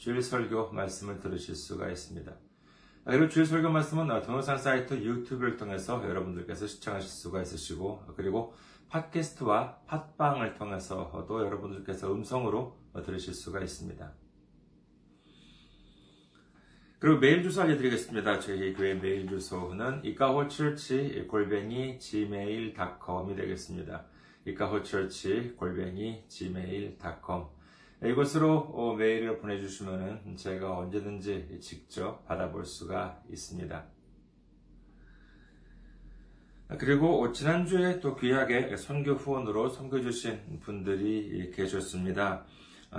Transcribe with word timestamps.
주일 0.00 0.22
설교 0.22 0.72
말씀을 0.72 1.20
들으실 1.20 1.54
수가 1.54 1.90
있습니다. 1.90 2.34
그리고 3.04 3.28
주일 3.28 3.44
설교 3.44 3.68
말씀은 3.68 4.22
동영상 4.22 4.56
사이트 4.56 4.94
유튜브를 4.94 5.58
통해서 5.58 6.02
여러분들께서 6.02 6.66
시청하실 6.66 7.06
수가 7.06 7.42
있으시고 7.42 8.14
그리고 8.16 8.54
팟캐스트와 8.88 9.80
팟빵을 9.86 10.54
통해서도 10.54 11.44
여러분들께서 11.44 12.14
음성으로 12.14 12.78
들으실 13.04 13.34
수가 13.34 13.60
있습니다. 13.60 14.10
그리고 16.98 17.18
메일 17.18 17.42
주소 17.42 17.60
알려드리겠습니다. 17.60 18.40
저희 18.40 18.72
교회 18.72 18.94
메일 18.94 19.28
주소는 19.28 20.02
이카호철치 20.06 21.26
골뱅이 21.28 21.98
gmail.com이 21.98 23.36
되겠습니다. 23.36 24.06
이카호철치 24.46 25.56
골뱅이 25.58 26.24
gmail.com 26.26 27.59
이곳으로 28.02 28.94
메일을 28.96 29.38
보내주시면 29.38 30.36
제가 30.36 30.78
언제든지 30.78 31.58
직접 31.60 32.24
받아볼 32.26 32.64
수가 32.64 33.22
있습니다. 33.30 33.84
그리고 36.78 37.30
지난주에 37.32 38.00
또 38.00 38.16
귀하게 38.16 38.76
선교 38.76 39.12
후원으로 39.12 39.68
섬겨주신 39.68 40.60
분들이 40.60 41.50
계셨습니다. 41.50 42.46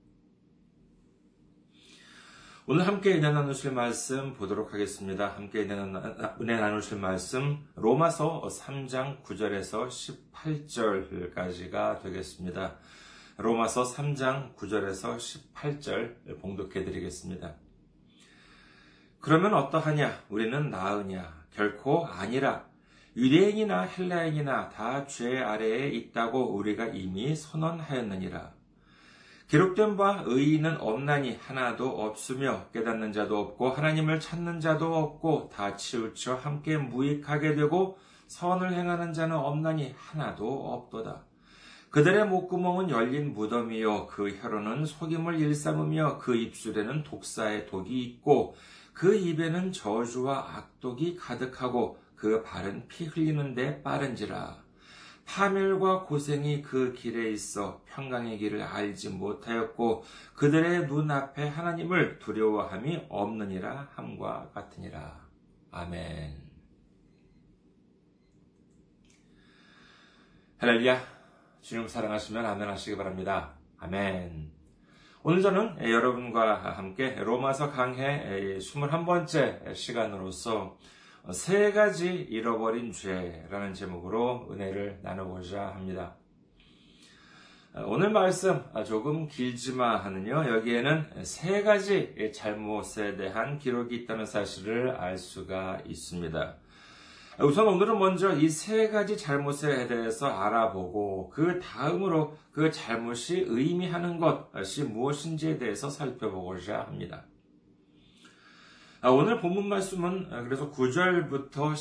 오늘 2.67 2.85
함께 2.85 3.15
은혜 3.15 3.31
나누실 3.31 3.71
말씀 3.71 4.35
보도록 4.35 4.71
하겠습니다. 4.71 5.29
함께 5.35 5.61
은혜 5.61 6.59
나누실 6.59 6.99
말씀 6.99 7.65
로마서 7.75 8.47
3장 8.51 9.23
9절에서 9.23 9.87
18절까지가 10.31 12.03
되겠습니다. 12.03 12.75
로마서 13.37 13.83
3장 13.83 14.55
9절에서 14.55 15.17
18절 15.55 16.39
봉독해 16.39 16.85
드리겠습니다. 16.85 17.55
그러면 19.19 19.55
어떠하냐? 19.55 20.25
우리는 20.29 20.69
나으냐? 20.69 21.45
결코 21.55 22.05
아니라. 22.05 22.69
유대인이나 23.17 23.81
헬라인이나 23.81 24.69
다 24.69 25.07
죄 25.07 25.39
아래에 25.39 25.89
있다고 25.89 26.55
우리가 26.55 26.85
이미 26.87 27.35
선언하였느니라. 27.35 28.60
기록된 29.51 29.97
바 29.97 30.23
의인은 30.25 30.79
없나니 30.79 31.35
하나도 31.35 31.85
없으며 31.85 32.67
깨닫는 32.71 33.11
자도 33.11 33.37
없고 33.37 33.71
하나님을 33.71 34.21
찾는 34.21 34.61
자도 34.61 34.95
없고 34.95 35.49
다 35.53 35.75
치우쳐 35.75 36.35
함께 36.35 36.77
무익하게 36.77 37.55
되고 37.55 37.97
선을 38.27 38.71
행하는 38.71 39.11
자는 39.11 39.35
없나니 39.35 39.93
하나도 39.97 40.47
없도다. 40.71 41.23
그들의 41.89 42.27
목구멍은 42.27 42.91
열린 42.91 43.33
무덤이요 43.33 44.07
그 44.07 44.37
혀로는 44.37 44.85
속임을 44.85 45.37
일삼으며 45.41 46.19
그 46.19 46.33
입술에는 46.37 47.03
독사의 47.03 47.67
독이 47.67 48.01
있고 48.03 48.55
그 48.93 49.13
입에는 49.13 49.73
저주와 49.73 50.59
악독이 50.59 51.17
가득하고 51.17 51.99
그 52.15 52.41
발은 52.41 52.87
피 52.87 53.03
흘리는데 53.03 53.83
빠른지라. 53.83 54.70
파멸과 55.25 56.03
고생이 56.03 56.61
그 56.61 56.93
길에 56.93 57.31
있어 57.31 57.81
평강의 57.85 58.37
길을 58.37 58.61
알지 58.61 59.09
못하였고 59.09 60.03
그들의 60.35 60.87
눈앞에 60.87 61.47
하나님을 61.47 62.19
두려워함이 62.19 63.05
없느니라 63.09 63.89
함과 63.93 64.49
같으니라. 64.53 65.19
아멘. 65.71 66.51
할렐루야. 70.57 71.01
주님 71.61 71.87
사랑하시면 71.87 72.45
아멘 72.45 72.67
하시기 72.67 72.97
바랍니다. 72.97 73.53
아멘. 73.79 74.51
오늘 75.23 75.41
저는 75.41 75.77
여러분과 75.87 76.75
함께 76.75 77.15
로마서 77.15 77.71
강해 77.71 78.57
21번째 78.59 79.75
시간으로서 79.75 80.77
세 81.29 81.71
가지 81.71 82.07
잃어버린 82.13 82.91
죄라는 82.91 83.73
제목으로 83.73 84.47
은혜를 84.51 84.99
나누고자 85.03 85.67
합니다. 85.67 86.15
오늘 87.85 88.09
말씀 88.09 88.63
조금 88.85 89.27
길지만은요, 89.27 90.55
여기에는 90.57 91.23
세 91.23 91.61
가지 91.61 92.31
잘못에 92.33 93.15
대한 93.15 93.59
기록이 93.59 93.95
있다는 93.97 94.25
사실을 94.25 94.91
알 94.91 95.17
수가 95.17 95.81
있습니다. 95.85 96.57
우선 97.39 97.67
오늘은 97.67 97.97
먼저 97.97 98.35
이 98.35 98.49
세 98.49 98.89
가지 98.89 99.15
잘못에 99.15 99.87
대해서 99.87 100.27
알아보고 100.27 101.29
그 101.29 101.59
다음으로 101.59 102.35
그 102.51 102.69
잘못이 102.71 103.45
의미하는 103.47 104.19
것이 104.19 104.83
무엇인지에 104.83 105.57
대해서 105.57 105.89
살펴보고자 105.89 106.81
합니다. 106.81 107.23
아, 109.03 109.09
오늘 109.09 109.39
본문 109.39 109.67
말씀은 109.67 110.27
아, 110.29 110.43
그래서 110.43 110.69
9절부터 110.69 111.73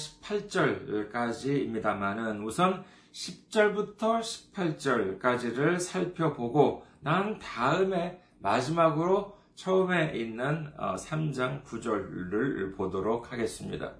18절까지입니다만은 1.13 2.43
우선 2.43 2.83
10절부터 3.13 4.23
18절까지를 4.55 5.81
살펴보고 5.81 6.87
난 7.01 7.39
다음에 7.39 8.23
마지막으로 8.39 9.37
처음에 9.55 10.13
있는 10.15 10.73
3장 10.79 11.61
어, 11.61 11.63
9절을 11.65 12.75
보도록 12.75 13.31
하겠습니다. 13.31 13.93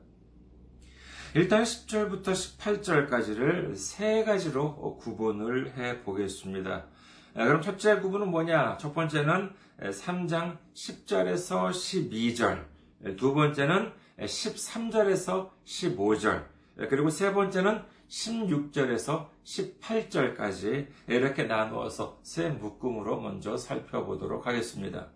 일단 1.35 1.65
10절부터 1.65 2.29
18절까지를 2.29 3.77
세 3.77 4.25
가지로 4.25 4.97
구분을 4.97 5.77
해 5.77 6.01
보겠습니다. 6.01 6.87
그럼 7.35 7.61
첫째 7.61 8.01
구분은 8.01 8.31
뭐냐? 8.31 8.79
첫 8.79 8.95
번째는 8.95 9.53
3장 9.79 10.57
10절에서 10.73 11.69
12절, 11.69 12.70
두 13.17 13.35
번째는 13.35 13.93
13절에서 14.19 15.51
15절, 15.65 16.45
그리고 16.89 17.11
세 17.11 17.33
번째는 17.33 17.83
16절에서 18.09 19.29
18절까지 19.45 20.89
이렇게 21.09 21.45
나누어서 21.45 22.19
세 22.23 22.49
묶음으로 22.51 23.21
먼저 23.21 23.57
살펴보도록 23.57 24.47
하겠습니다. 24.47 25.09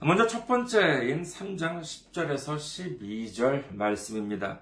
먼저 0.00 0.26
첫 0.26 0.46
번째인 0.46 1.22
3장 1.22 1.80
10절에서 1.80 2.56
12절 2.56 3.74
말씀입니다. 3.74 4.60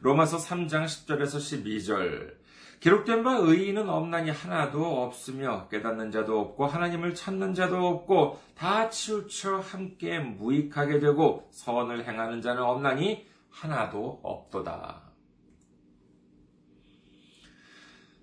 로마서 0.00 0.36
3장 0.36 0.84
10절에서 0.84 1.38
12절. 1.38 2.43
기록된 2.84 3.24
바 3.24 3.38
의인은 3.38 3.88
없나니 3.88 4.30
하나도 4.30 5.04
없으며 5.04 5.68
깨닫는 5.68 6.10
자도 6.10 6.38
없고 6.38 6.66
하나님을 6.66 7.14
찾는 7.14 7.54
자도 7.54 7.86
없고 7.86 8.38
다 8.54 8.90
치우쳐 8.90 9.60
함께 9.60 10.18
무익하게 10.18 11.00
되고 11.00 11.48
선을 11.50 12.06
행하는 12.06 12.42
자는 12.42 12.62
없나니 12.62 13.26
하나도 13.48 14.20
없도다. 14.22 15.00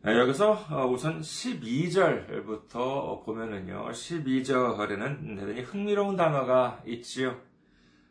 네, 0.03 0.19
여기서 0.19 0.51
어, 0.69 0.85
우선 0.85 1.21
12절부터 1.21 3.25
보면은요, 3.25 3.89
12절에는 3.89 5.39
대단히 5.39 5.61
흥미로운 5.61 6.15
단어가 6.15 6.83
있지요. 6.85 7.41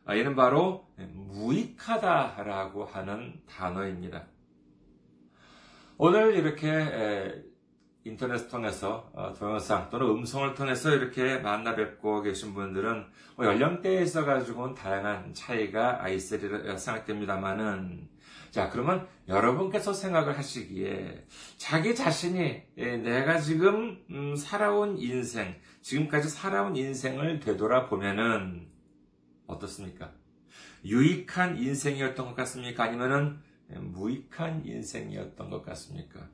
아, 0.04 0.16
이는 0.16 0.34
바로 0.34 0.88
무익하다라고 0.96 2.86
하는 2.86 3.40
단어입니다. 3.48 4.26
오늘 6.02 6.34
이렇게 6.34 7.44
인터넷 8.04 8.48
통해서 8.48 9.10
어, 9.12 9.34
동영상 9.34 9.90
또는 9.90 10.06
음성을 10.08 10.54
통해서 10.54 10.94
이렇게 10.94 11.36
만나 11.36 11.76
뵙고 11.76 12.22
계신 12.22 12.54
분들은 12.54 13.04
뭐 13.36 13.44
연령대에 13.44 14.00
있어 14.04 14.24
가지고는 14.24 14.74
다양한 14.74 15.34
차이가 15.34 16.08
있으리라 16.08 16.78
생각됩니다만은 16.78 18.08
자 18.50 18.70
그러면 18.70 19.06
여러분께서 19.28 19.92
생각을 19.92 20.38
하시기에 20.38 21.26
자기 21.58 21.94
자신이 21.94 22.62
예, 22.78 22.96
내가 22.96 23.38
지금 23.38 24.02
음, 24.08 24.34
살아온 24.36 24.96
인생 24.96 25.54
지금까지 25.82 26.30
살아온 26.30 26.76
인생을 26.76 27.40
되돌아 27.40 27.90
보면은 27.90 28.70
어떻습니까? 29.46 30.12
유익한 30.82 31.58
인생이었던 31.58 32.24
것 32.24 32.34
같습니까? 32.36 32.84
아니면은 32.84 33.49
무익한 33.78 34.64
인생이었던 34.64 35.50
것 35.50 35.64
같습니까? 35.64 36.28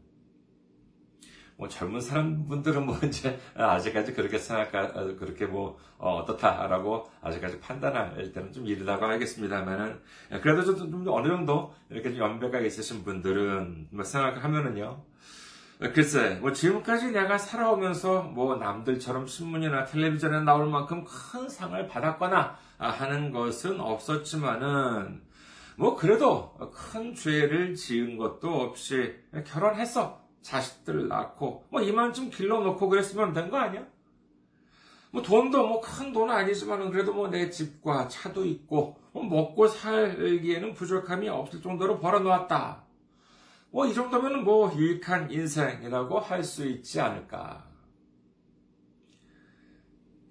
뭐 1.58 1.68
젊은 1.68 2.00
사람분들은 2.00 2.84
뭐 2.84 2.98
이제 3.04 3.38
아직까지 3.54 4.12
그렇게 4.12 4.38
생각하 4.38 4.92
그렇게 4.92 5.46
뭐 5.46 5.78
어, 5.98 6.24
떻다라고 6.26 7.08
아직까지 7.22 7.60
판단할 7.60 8.32
때는 8.32 8.52
좀 8.52 8.66
이르다고 8.66 9.06
하겠습니다만은 9.06 10.00
그래도 10.42 10.64
좀, 10.64 10.76
좀 10.90 11.08
어느 11.08 11.28
정도 11.28 11.74
이렇게 11.88 12.10
좀 12.10 12.20
연배가 12.20 12.60
있으신 12.60 13.04
분들은 13.04 13.88
뭐 13.90 14.04
생각하면은요. 14.04 15.02
글쎄, 15.92 16.38
뭐 16.40 16.52
지금까지 16.52 17.10
내가 17.12 17.36
살아오면서 17.36 18.22
뭐 18.22 18.56
남들처럼 18.56 19.26
신문이나 19.26 19.84
텔레비전에 19.84 20.40
나올 20.40 20.70
만큼 20.70 21.04
큰 21.04 21.48
상을 21.50 21.86
받았거나 21.86 22.56
하는 22.78 23.30
것은 23.30 23.80
없었지만은 23.80 25.25
뭐 25.78 25.94
그래도 25.96 26.54
큰 26.72 27.14
죄를 27.14 27.74
지은 27.74 28.16
것도 28.16 28.48
없이 28.48 29.14
결혼했어. 29.46 30.24
자식들 30.42 31.08
낳고 31.08 31.66
뭐 31.70 31.80
이만큼 31.82 32.30
길러놓고 32.30 32.88
그랬으면 32.88 33.32
된 33.32 33.50
거 33.50 33.58
아니야? 33.58 33.84
뭐 35.10 35.22
돈도 35.22 35.66
뭐 35.66 35.80
큰 35.80 36.12
돈은 36.12 36.34
아니지만 36.34 36.90
그래도 36.90 37.12
뭐 37.12 37.28
내 37.28 37.50
집과 37.50 38.08
차도 38.08 38.44
있고 38.44 38.96
뭐 39.12 39.24
먹고 39.24 39.66
살기에는 39.68 40.74
부족함이 40.74 41.28
없을 41.28 41.60
정도로 41.62 41.98
벌어놓았다. 42.00 42.84
뭐 43.70 43.86
이 43.86 43.92
정도면 43.94 44.44
뭐 44.44 44.72
유익한 44.74 45.30
인생이라고 45.30 46.20
할 46.20 46.42
수 46.44 46.66
있지 46.66 47.00
않을까. 47.00 47.66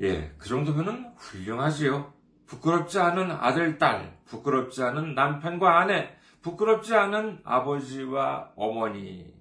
예, 0.02 0.34
그 0.38 0.48
정도면은 0.50 1.14
훌륭하지요. 1.18 2.14
부끄럽지 2.48 3.00
않은 3.00 3.32
아들, 3.32 3.78
딸, 3.78 4.18
부끄럽지 4.26 4.84
않은 4.84 5.16
남편과 5.16 5.80
아내, 5.80 6.16
부끄럽지 6.42 6.94
않은 6.94 7.42
아버지와 7.44 8.54
어머니. 8.56 9.34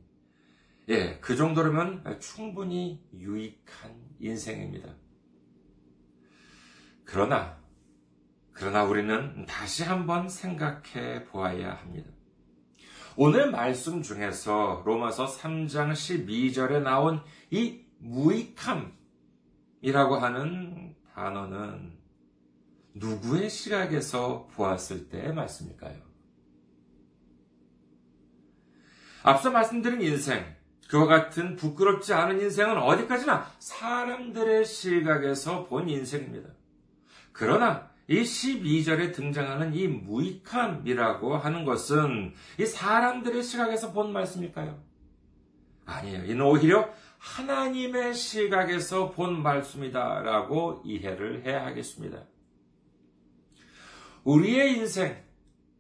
예, 0.88 1.18
그 1.20 1.36
정도라면 1.36 2.18
충분히 2.20 3.02
유익한 3.14 3.92
인생입니다. 4.20 4.94
그러나, 7.04 7.58
그러나 8.52 8.84
우리는 8.84 9.46
다시 9.46 9.84
한번 9.84 10.28
생각해 10.28 11.24
보아야 11.24 11.74
합니다. 11.74 12.10
오늘 13.16 13.50
말씀 13.50 14.02
중에서 14.02 14.82
로마서 14.84 15.26
3장 15.26 15.92
12절에 15.92 16.82
나온 16.82 17.22
이 17.50 17.84
무익함이라고 17.98 18.96
하는 20.16 20.96
단어는 21.14 21.94
누구의 22.94 23.50
시각에서 23.50 24.49
보았을 24.55 25.08
때의 25.08 25.35
말씀일까요? 25.35 25.96
앞서 29.25 29.50
말씀드린 29.50 30.02
인생, 30.02 30.55
그와 30.88 31.06
같은 31.06 31.56
부끄럽지 31.56 32.12
않은 32.12 32.41
인생은 32.41 32.79
어디까지나 32.79 33.50
사람들의 33.58 34.64
시각에서 34.64 35.64
본 35.64 35.88
인생입니다. 35.88 36.50
그러나 37.32 37.91
이 38.06 38.20
12절에 38.20 39.14
등장하는 39.14 39.75
이 39.75 39.88
무익함이라고 39.88 41.37
하는 41.37 41.64
것은 41.64 42.35
이 42.61 42.67
사람들의 42.67 43.43
시각에서 43.43 43.93
본 43.93 44.12
말씀일까요? 44.12 44.79
아니에요. 45.87 46.25
이는 46.26 46.43
오히려 46.43 46.93
하나님의 47.19 48.14
시각에서 48.14 49.11
본 49.11 49.43
말씀이다라고 49.43 50.82
이해를 50.85 51.44
해야 51.44 51.64
하겠습니다. 51.64 52.25
우리의 54.25 54.79
인생, 54.79 55.23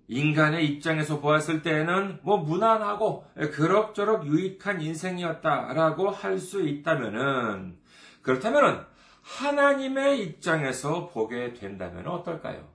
인간의 0.08 0.66
입장에서 0.66 1.20
보았을 1.20 1.62
때에는 1.62 2.20
뭐 2.22 2.36
무난하고 2.36 3.24
그럭저럭 3.52 4.26
유익한 4.26 4.80
인생이었다라고 4.82 6.10
할 6.10 6.38
수 6.38 6.62
있다면은 6.62 7.78
그렇다면은 8.22 8.84
하나님의 9.22 10.22
입장에서 10.22 11.08
보게 11.08 11.54
된다면 11.54 12.06
어떨까요? 12.06 12.68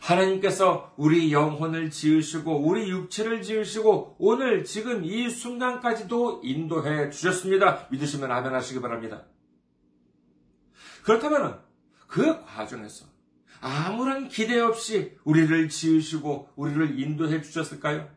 하나님께서 0.00 0.92
우리 0.96 1.32
영혼을 1.32 1.90
지으시고 1.90 2.66
우리 2.66 2.90
육체를 2.90 3.40
지으시고 3.42 4.16
오늘 4.18 4.64
지금 4.64 5.04
이 5.04 5.30
순간까지도 5.30 6.42
인도해 6.44 7.08
주셨습니다. 7.08 7.86
믿으시면 7.90 8.30
아멘 8.30 8.52
하시기 8.52 8.80
바랍니다. 8.80 9.24
그렇다면 11.04 11.62
그 12.06 12.44
과정에서 12.44 13.13
아무런 13.66 14.28
기대 14.28 14.60
없이 14.60 15.16
우리를 15.24 15.70
지으시고 15.70 16.50
우리를 16.54 17.00
인도해 17.00 17.40
주셨을까요? 17.40 18.14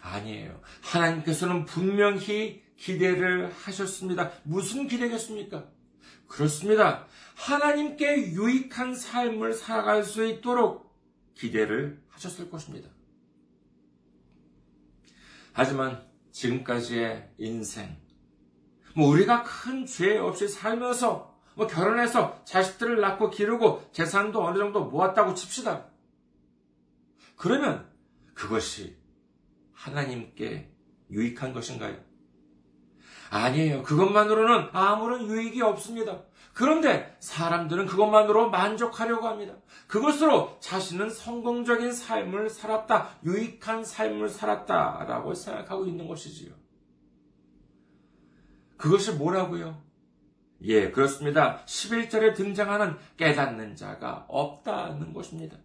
아니에요. 0.00 0.60
하나님께서는 0.80 1.66
분명히 1.66 2.64
기대를 2.76 3.52
하셨습니다. 3.52 4.32
무슨 4.42 4.88
기대겠습니까? 4.88 5.68
그렇습니다. 6.26 7.06
하나님께 7.36 8.32
유익한 8.32 8.96
삶을 8.96 9.54
살아갈 9.54 10.02
수 10.02 10.26
있도록 10.26 10.98
기대를 11.34 12.02
하셨을 12.08 12.50
것입니다. 12.50 12.88
하지만 15.52 16.04
지금까지의 16.32 17.34
인생, 17.38 17.96
뭐 18.96 19.10
우리가 19.10 19.44
큰 19.44 19.86
죄 19.86 20.18
없이 20.18 20.48
살면서 20.48 21.31
뭐 21.54 21.66
결혼해서 21.66 22.42
자식들을 22.44 23.00
낳고 23.00 23.30
기르고 23.30 23.84
재산도 23.92 24.44
어느 24.44 24.58
정도 24.58 24.84
모았다고 24.84 25.34
칩시다. 25.34 25.86
그러면 27.36 27.86
그것이 28.34 28.96
하나님께 29.72 30.70
유익한 31.10 31.52
것인가요? 31.52 31.96
아니에요. 33.30 33.82
그것만으로는 33.82 34.68
아무런 34.72 35.26
유익이 35.26 35.60
없습니다. 35.62 36.22
그런데 36.54 37.16
사람들은 37.20 37.86
그것만으로 37.86 38.50
만족하려고 38.50 39.26
합니다. 39.26 39.54
그것으로 39.86 40.58
자신은 40.60 41.08
성공적인 41.08 41.92
삶을 41.92 42.50
살았다, 42.50 43.08
유익한 43.24 43.84
삶을 43.84 44.28
살았다라고 44.28 45.32
생각하고 45.32 45.86
있는 45.86 46.06
것이지요. 46.08 46.52
그것이 48.76 49.12
뭐라고요? 49.12 49.82
예, 50.64 50.90
그렇습니다. 50.90 51.64
11절에 51.66 52.34
등장하는 52.34 52.96
깨닫는 53.16 53.74
자가 53.74 54.26
없다는 54.28 55.12
것입니다. 55.12 55.56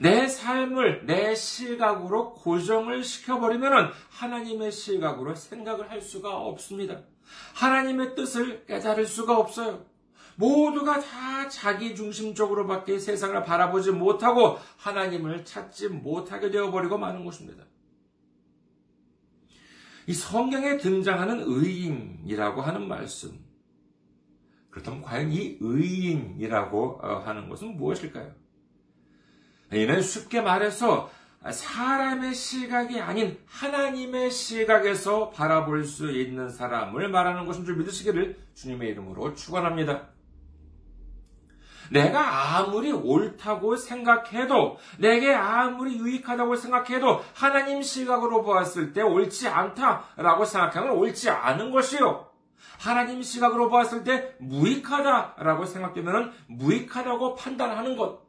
내 0.00 0.26
삶을 0.26 1.06
내 1.06 1.34
시각으로 1.34 2.34
고정을 2.34 3.04
시켜버리면 3.04 3.92
하나님의 4.10 4.72
시각으로 4.72 5.34
생각을 5.34 5.90
할 5.90 6.00
수가 6.00 6.36
없습니다. 6.38 7.00
하나님의 7.54 8.14
뜻을 8.14 8.64
깨달을 8.66 9.06
수가 9.06 9.38
없어요. 9.38 9.84
모두가 10.36 11.00
다 11.00 11.48
자기 11.48 11.94
중심적으로밖에 11.94 12.98
세상을 12.98 13.42
바라보지 13.42 13.90
못하고 13.90 14.58
하나님을 14.78 15.44
찾지 15.44 15.88
못하게 15.88 16.50
되어버리고 16.50 16.96
마는 16.96 17.24
것입니다. 17.24 17.64
이 20.06 20.14
성경에 20.14 20.78
등장하는 20.78 21.44
의인이라고 21.46 22.62
하는 22.62 22.88
말씀. 22.88 23.51
그렇다면 24.72 25.02
과연 25.02 25.30
이 25.30 25.58
의인이라고 25.60 27.00
어, 27.02 27.18
하는 27.24 27.48
것은 27.48 27.76
무엇일까요? 27.76 28.32
이는 29.72 30.02
쉽게 30.02 30.40
말해서 30.40 31.10
사람의 31.50 32.34
시각이 32.34 33.00
아닌 33.00 33.38
하나님의 33.46 34.30
시각에서 34.30 35.30
바라볼 35.30 35.84
수 35.84 36.10
있는 36.10 36.48
사람을 36.48 37.08
말하는 37.08 37.46
것인 37.46 37.64
줄 37.64 37.76
믿으시기를 37.76 38.38
주님의 38.54 38.90
이름으로 38.90 39.34
축원합니다. 39.34 40.08
내가 41.90 42.56
아무리 42.56 42.90
옳다고 42.90 43.76
생각해도, 43.76 44.78
내게 44.98 45.34
아무리 45.34 45.98
유익하다고 45.98 46.56
생각해도, 46.56 47.22
하나님 47.34 47.82
시각으로 47.82 48.42
보았을 48.42 48.94
때 48.94 49.02
옳지 49.02 49.48
않다라고 49.48 50.46
생각하면 50.46 50.92
옳지 50.92 51.28
않은 51.28 51.70
것이요. 51.70 52.31
하나님 52.78 53.22
시각으로 53.22 53.68
보았을 53.68 54.04
때 54.04 54.34
무익하다라고 54.40 55.64
생각되면 55.66 56.32
무익하다고 56.48 57.34
판단하는 57.36 57.96
것. 57.96 58.22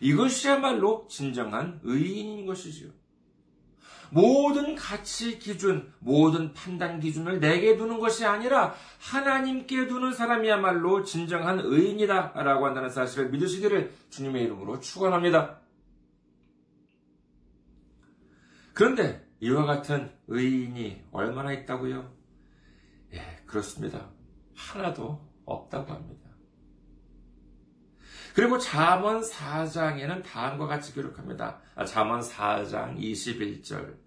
이것이야말로 0.00 1.06
진정한 1.08 1.80
의인인 1.82 2.46
것이지요. 2.46 2.90
모든 4.10 4.74
가치 4.74 5.38
기준, 5.38 5.92
모든 6.00 6.52
판단 6.52 6.98
기준을 7.00 7.40
내게 7.40 7.76
두는 7.76 8.00
것이 8.00 8.26
아니라 8.26 8.74
하나님께 8.98 9.86
두는 9.86 10.12
사람이야말로 10.12 11.04
진정한 11.04 11.60
의인이다. 11.60 12.32
라고 12.34 12.66
한다는 12.66 12.90
사실을 12.90 13.30
믿으시기를 13.30 13.92
주님의 14.10 14.44
이름으로 14.44 14.80
축원합니다. 14.80 15.60
그런데 18.74 19.26
이와 19.40 19.64
같은 19.64 20.10
의인이 20.28 21.04
얼마나 21.12 21.52
있다고요? 21.52 22.19
예, 23.14 23.42
그렇습니다. 23.46 24.10
하나도 24.54 25.20
없다고 25.44 25.92
합니다. 25.92 26.30
그리고 28.34 28.58
잠언 28.58 29.20
4장에는 29.20 30.22
다음과 30.22 30.66
같이 30.66 30.94
기록합니다. 30.94 31.60
아, 31.74 31.84
잠언 31.84 32.20
4장 32.20 32.96
21절. 32.98 33.98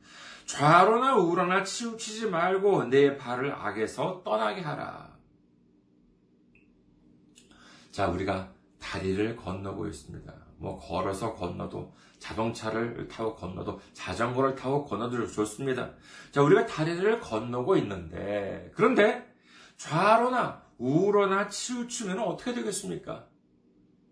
좌로나 0.46 1.16
우로나 1.16 1.64
치우치지 1.64 2.28
말고 2.28 2.86
내 2.86 3.18
발을 3.18 3.52
악에서 3.54 4.22
떠나게 4.24 4.62
하라. 4.62 5.14
자, 7.92 8.08
우리가 8.08 8.52
다리를 8.80 9.36
건너고 9.36 9.88
있습니다. 9.88 10.34
뭐 10.58 10.78
걸어서 10.80 11.36
건너도 11.36 11.94
자동차를 12.24 13.10
타고 13.10 13.36
건너도 13.36 13.82
자전거를 13.92 14.56
타고 14.56 14.86
건너도 14.86 15.28
좋습니다. 15.28 15.92
자, 16.32 16.42
우리가 16.42 16.66
다리를 16.66 17.20
건너고 17.20 17.76
있는데 17.78 18.72
그런데 18.76 19.30
좌로나 19.76 20.64
우로나 20.78 21.50
치우치면 21.50 22.20
어떻게 22.20 22.54
되겠습니까? 22.54 23.28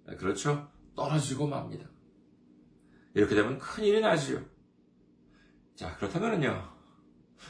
네, 0.07 0.15
그렇죠? 0.17 0.69
떨어지고 0.93 1.47
맙니다. 1.47 1.87
이렇게 3.13 3.33
되면 3.33 3.57
큰일이 3.57 4.01
나지요. 4.01 4.41
자, 5.75 5.95
그렇다면요. 5.95 6.69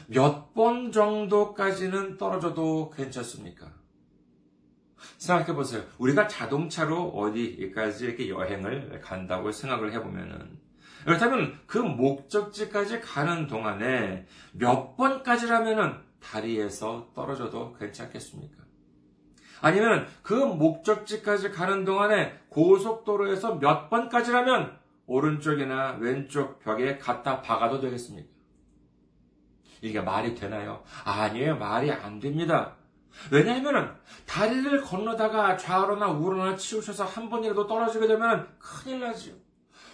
몇 0.06 0.54
번 0.54 0.92
정도까지는 0.92 2.18
떨어져도 2.18 2.90
괜찮습니까? 2.90 3.81
생각해 5.18 5.54
보세요. 5.54 5.82
우리가 5.98 6.28
자동차로 6.28 7.10
어디까지 7.10 8.04
이렇게 8.04 8.28
여행을 8.28 9.00
간다고 9.02 9.52
생각을 9.52 9.92
해보면은, 9.92 10.58
그렇다면 11.04 11.58
그 11.66 11.78
목적지까지 11.78 13.00
가는 13.00 13.46
동안에 13.46 14.26
몇 14.52 14.96
번까지라면은 14.96 15.94
다리에서 16.20 17.10
떨어져도 17.14 17.74
괜찮겠습니까? 17.74 18.62
아니면 19.60 20.06
그 20.22 20.34
목적지까지 20.34 21.50
가는 21.50 21.84
동안에 21.84 22.38
고속도로에서 22.48 23.56
몇 23.56 23.90
번까지라면 23.90 24.76
오른쪽이나 25.06 25.96
왼쪽 26.00 26.60
벽에 26.60 26.98
갖다 26.98 27.42
박아도 27.42 27.80
되겠습니까? 27.80 28.28
이게 29.80 30.00
말이 30.00 30.34
되나요? 30.34 30.82
아니에요. 31.04 31.58
말이 31.58 31.90
안 31.90 32.20
됩니다. 32.20 32.76
왜냐하면 33.30 33.96
다리를 34.26 34.80
건너다가 34.82 35.56
좌로나 35.56 36.08
우로나 36.08 36.56
치우쳐서 36.56 37.04
한 37.04 37.28
번이라도 37.28 37.66
떨어지게 37.66 38.06
되면 38.06 38.48
큰일 38.58 39.00
나지요. 39.00 39.34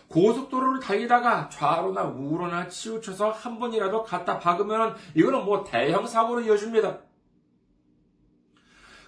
고속도로를 0.08 0.80
달리다가 0.80 1.48
좌로나 1.50 2.04
우로나 2.04 2.68
치우쳐서 2.68 3.30
한 3.30 3.58
번이라도 3.58 4.02
갖다 4.02 4.38
박으면 4.38 4.96
이거는 5.14 5.44
뭐 5.44 5.64
대형 5.64 6.06
사고로 6.06 6.40
이어집니다. 6.42 6.98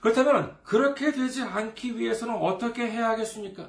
그렇다면 0.01 0.57
그렇게 0.63 1.13
되지 1.13 1.43
않기 1.43 1.99
위해서는 1.99 2.35
어떻게 2.35 2.91
해야 2.91 3.11
하겠습니까? 3.11 3.69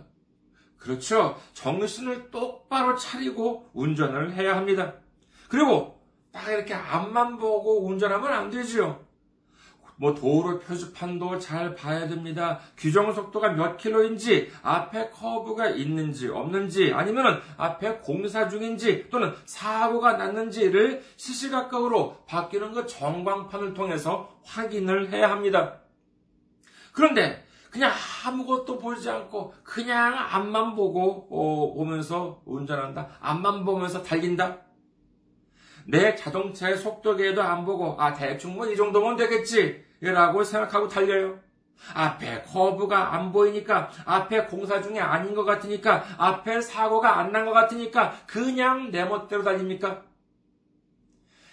그렇죠. 0.77 1.37
정신을 1.53 2.31
똑바로 2.31 2.95
차리고 2.95 3.69
운전을 3.73 4.33
해야 4.33 4.55
합니다. 4.55 4.95
그리고 5.47 6.01
딱 6.31 6.49
이렇게 6.49 6.73
앞만 6.73 7.37
보고 7.37 7.85
운전하면 7.85 8.31
안 8.31 8.49
되지요. 8.49 9.05
뭐 10.01 10.15
도로 10.15 10.57
표지판도 10.57 11.37
잘 11.37 11.75
봐야 11.75 12.07
됩니다. 12.07 12.59
규정 12.75 13.13
속도가 13.13 13.49
몇 13.49 13.77
킬로인지, 13.77 14.51
앞에 14.63 15.11
커브가 15.11 15.69
있는지 15.69 16.27
없는지, 16.27 16.91
아니면 16.91 17.39
앞에 17.55 17.99
공사 17.99 18.49
중인지 18.49 19.09
또는 19.11 19.31
사고가 19.45 20.13
났는지를 20.13 21.03
시시각각으로 21.17 22.17
바뀌는 22.25 22.71
그 22.71 22.87
전광판을 22.87 23.75
통해서 23.75 24.27
확인을 24.43 25.11
해야 25.11 25.29
합니다. 25.29 25.81
그런데 26.93 27.45
그냥 27.69 27.91
아무것도 28.25 28.79
보지 28.79 29.07
않고 29.07 29.53
그냥 29.63 30.15
앞만 30.17 30.75
보고 30.75 31.27
어, 31.29 31.79
오면서 31.79 32.41
운전한다. 32.45 33.07
앞만 33.21 33.63
보면서 33.63 34.01
달린다. 34.01 34.57
내 35.85 36.15
자동차의 36.15 36.77
속도계도 36.77 37.41
안 37.41 37.65
보고 37.65 37.95
아 38.01 38.13
대충 38.13 38.55
뭐 38.55 38.67
이 38.67 38.75
정도면 38.75 39.15
되겠지 39.15 39.90
라고 40.01 40.43
생각하고 40.43 40.87
달려요. 40.87 41.39
앞에 41.95 42.43
커브가 42.43 43.15
안 43.15 43.31
보이니까 43.31 43.91
앞에 44.05 44.45
공사 44.45 44.81
중에 44.81 44.99
아닌 44.99 45.33
것 45.33 45.45
같으니까 45.45 46.03
앞에 46.17 46.61
사고가 46.61 47.17
안 47.19 47.31
난 47.31 47.45
것 47.45 47.53
같으니까 47.53 48.13
그냥 48.27 48.91
내 48.91 49.03
멋대로 49.05 49.43
달립니까? 49.43 50.03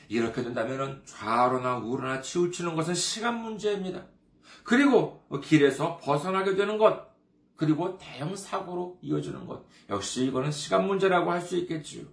이렇게 0.08 0.42
된다면 0.42 1.02
좌로나 1.04 1.76
우로나 1.78 2.20
치우치는 2.22 2.74
것은 2.76 2.94
시간 2.94 3.40
문제입니다. 3.42 4.06
그리고 4.64 5.22
길에서 5.42 5.98
벗어나게 5.98 6.54
되는 6.54 6.78
것, 6.78 7.08
그리고 7.56 7.96
대형 7.98 8.34
사고로 8.36 8.98
이어지는 9.02 9.46
것. 9.46 9.64
역시 9.90 10.26
이거는 10.26 10.50
시간 10.50 10.86
문제라고 10.86 11.30
할 11.30 11.40
수 11.40 11.56
있겠지요. 11.56 12.04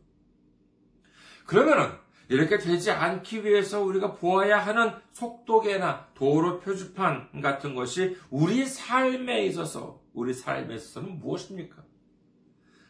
그러면은 1.46 1.92
이렇게 2.28 2.58
되지 2.58 2.92
않기 2.92 3.46
위해서 3.46 3.82
우리가 3.82 4.14
보아야 4.14 4.58
하는 4.60 4.94
속도계나 5.14 6.08
도로 6.16 6.60
표지판 6.60 7.42
같은 7.42 7.76
것이 7.76 8.18
우리 8.30 8.66
삶에 8.66 9.46
있어서 9.46 10.02
우리 10.14 10.34
삶에 10.34 10.76
있어서는 10.76 11.20
무엇입니까? 11.20 11.84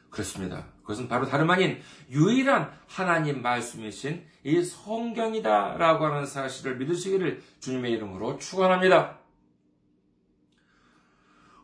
그렇습니다. 0.10 0.68
그것은 0.82 1.10
바로 1.10 1.26
다름 1.26 1.50
아닌 1.50 1.82
유일한 2.10 2.72
하나님 2.88 3.42
말씀이신 3.42 4.24
이 4.44 4.64
성경이다라고 4.64 6.06
하는 6.06 6.26
사실을 6.26 6.78
믿으시기를 6.78 7.42
주님의 7.60 7.92
이름으로 7.94 8.38
축원합니다. 8.38 9.20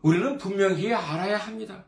우리는 0.02 0.38
분명히 0.38 0.94
알아야 0.94 1.38
합니다. 1.38 1.86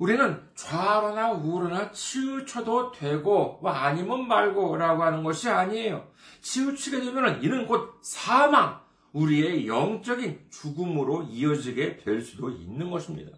우리는 0.00 0.42
좌로나 0.54 1.30
우로나 1.32 1.92
치우쳐도 1.92 2.92
되고 2.92 3.58
뭐 3.60 3.70
아니면 3.70 4.26
말고라고 4.26 5.02
하는 5.02 5.22
것이 5.22 5.50
아니에요. 5.50 6.08
치우치게 6.40 7.00
되면 7.00 7.42
이는 7.42 7.66
곧 7.66 7.98
사망, 8.00 8.80
우리의 9.12 9.68
영적인 9.68 10.46
죽음으로 10.48 11.24
이어지게 11.24 11.98
될 11.98 12.22
수도 12.22 12.48
있는 12.48 12.90
것입니다. 12.90 13.36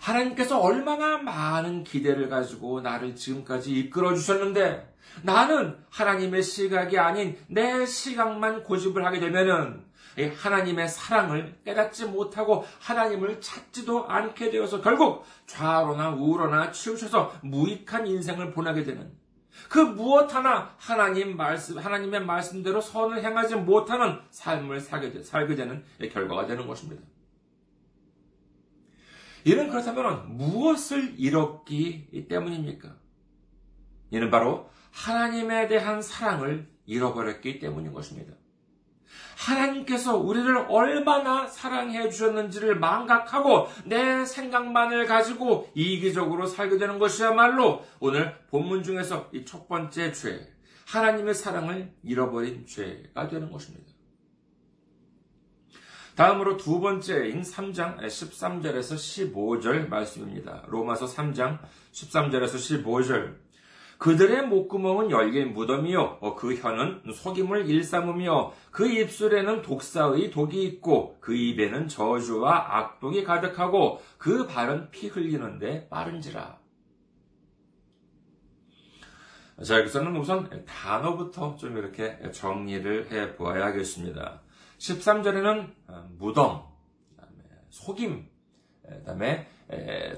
하나님께서 0.00 0.58
얼마나 0.58 1.18
많은 1.18 1.84
기대를 1.84 2.30
가지고 2.30 2.80
나를 2.80 3.14
지금까지 3.14 3.78
이끌어 3.78 4.14
주셨는데 4.14 4.96
나는 5.24 5.76
하나님의 5.90 6.42
시각이 6.42 6.98
아닌 6.98 7.36
내 7.48 7.84
시각만 7.84 8.62
고집을 8.62 9.04
하게 9.04 9.20
되면은 9.20 9.89
하나님의 10.16 10.88
사랑을 10.88 11.58
깨닫지 11.64 12.06
못하고 12.06 12.64
하나님을 12.80 13.40
찾지도 13.40 14.06
않게 14.06 14.50
되어서 14.50 14.80
결국 14.80 15.24
좌로나 15.46 16.10
우로나 16.10 16.70
치우쳐서 16.72 17.40
무익한 17.42 18.06
인생을 18.06 18.52
보내게 18.52 18.82
되는 18.84 19.12
그 19.68 19.78
무엇 19.78 20.34
하나 20.34 20.74
하나님 20.78 21.36
말씀, 21.36 21.78
하나님의 21.78 22.24
말씀대로 22.24 22.80
선을 22.80 23.22
행하지 23.22 23.56
못하는 23.56 24.18
삶을 24.30 24.80
살게, 24.80 25.22
살게 25.22 25.54
되는 25.54 25.84
결과가 26.12 26.46
되는 26.46 26.66
것입니다. 26.66 27.02
이는 29.44 29.70
그렇다면 29.70 30.36
무엇을 30.36 31.14
잃었기 31.18 32.26
때문입니까? 32.28 32.94
이는 34.10 34.30
바로 34.30 34.68
하나님에 34.92 35.68
대한 35.68 36.02
사랑을 36.02 36.68
잃어버렸기 36.84 37.58
때문인 37.58 37.92
것입니다. 37.92 38.34
하나님께서 39.40 40.16
우리를 40.16 40.66
얼마나 40.68 41.46
사랑해 41.46 42.10
주셨는지를 42.10 42.78
망각하고 42.78 43.68
내 43.86 44.24
생각만을 44.24 45.06
가지고 45.06 45.70
이기적으로 45.74 46.46
살게 46.46 46.76
되는 46.78 46.98
것이야말로 46.98 47.84
오늘 48.00 48.36
본문 48.50 48.82
중에서 48.82 49.28
이 49.32 49.44
첫 49.44 49.66
번째 49.66 50.12
죄, 50.12 50.46
하나님의 50.86 51.34
사랑을 51.34 51.92
잃어버린 52.02 52.66
죄가 52.66 53.28
되는 53.28 53.50
것입니다. 53.50 53.90
다음으로 56.14 56.56
두 56.56 56.80
번째인 56.80 57.40
3장 57.42 57.98
13절에서 57.98 59.32
15절 59.32 59.88
말씀입니다. 59.88 60.64
로마서 60.68 61.06
3장 61.06 61.58
13절에서 61.92 62.84
15절. 62.84 63.49
그들의 64.00 64.46
목구멍은 64.46 65.10
열린 65.10 65.52
무덤이요, 65.52 66.18
어, 66.22 66.34
그 66.34 66.54
혀는 66.54 67.02
속임을 67.12 67.68
일삼으며, 67.68 68.54
그 68.70 68.88
입술에는 68.88 69.60
독사의 69.60 70.30
독이 70.30 70.64
있고, 70.64 71.18
그 71.20 71.34
입에는 71.34 71.86
저주와 71.86 72.78
악독이 72.78 73.24
가득하고, 73.24 74.00
그 74.16 74.46
발은 74.46 74.90
피 74.90 75.08
흘리는데 75.08 75.90
빠른지라. 75.90 76.58
자, 79.66 79.78
여기서는 79.78 80.16
우선 80.16 80.64
단어부터 80.64 81.56
좀 81.56 81.76
이렇게 81.76 82.18
정리를 82.32 83.12
해 83.12 83.36
보아야겠습니다. 83.36 84.40
13절에는 84.78 85.74
어, 85.88 86.08
무덤, 86.16 86.62
속임, 87.68 88.30
그 88.82 89.02
다음에 89.02 89.46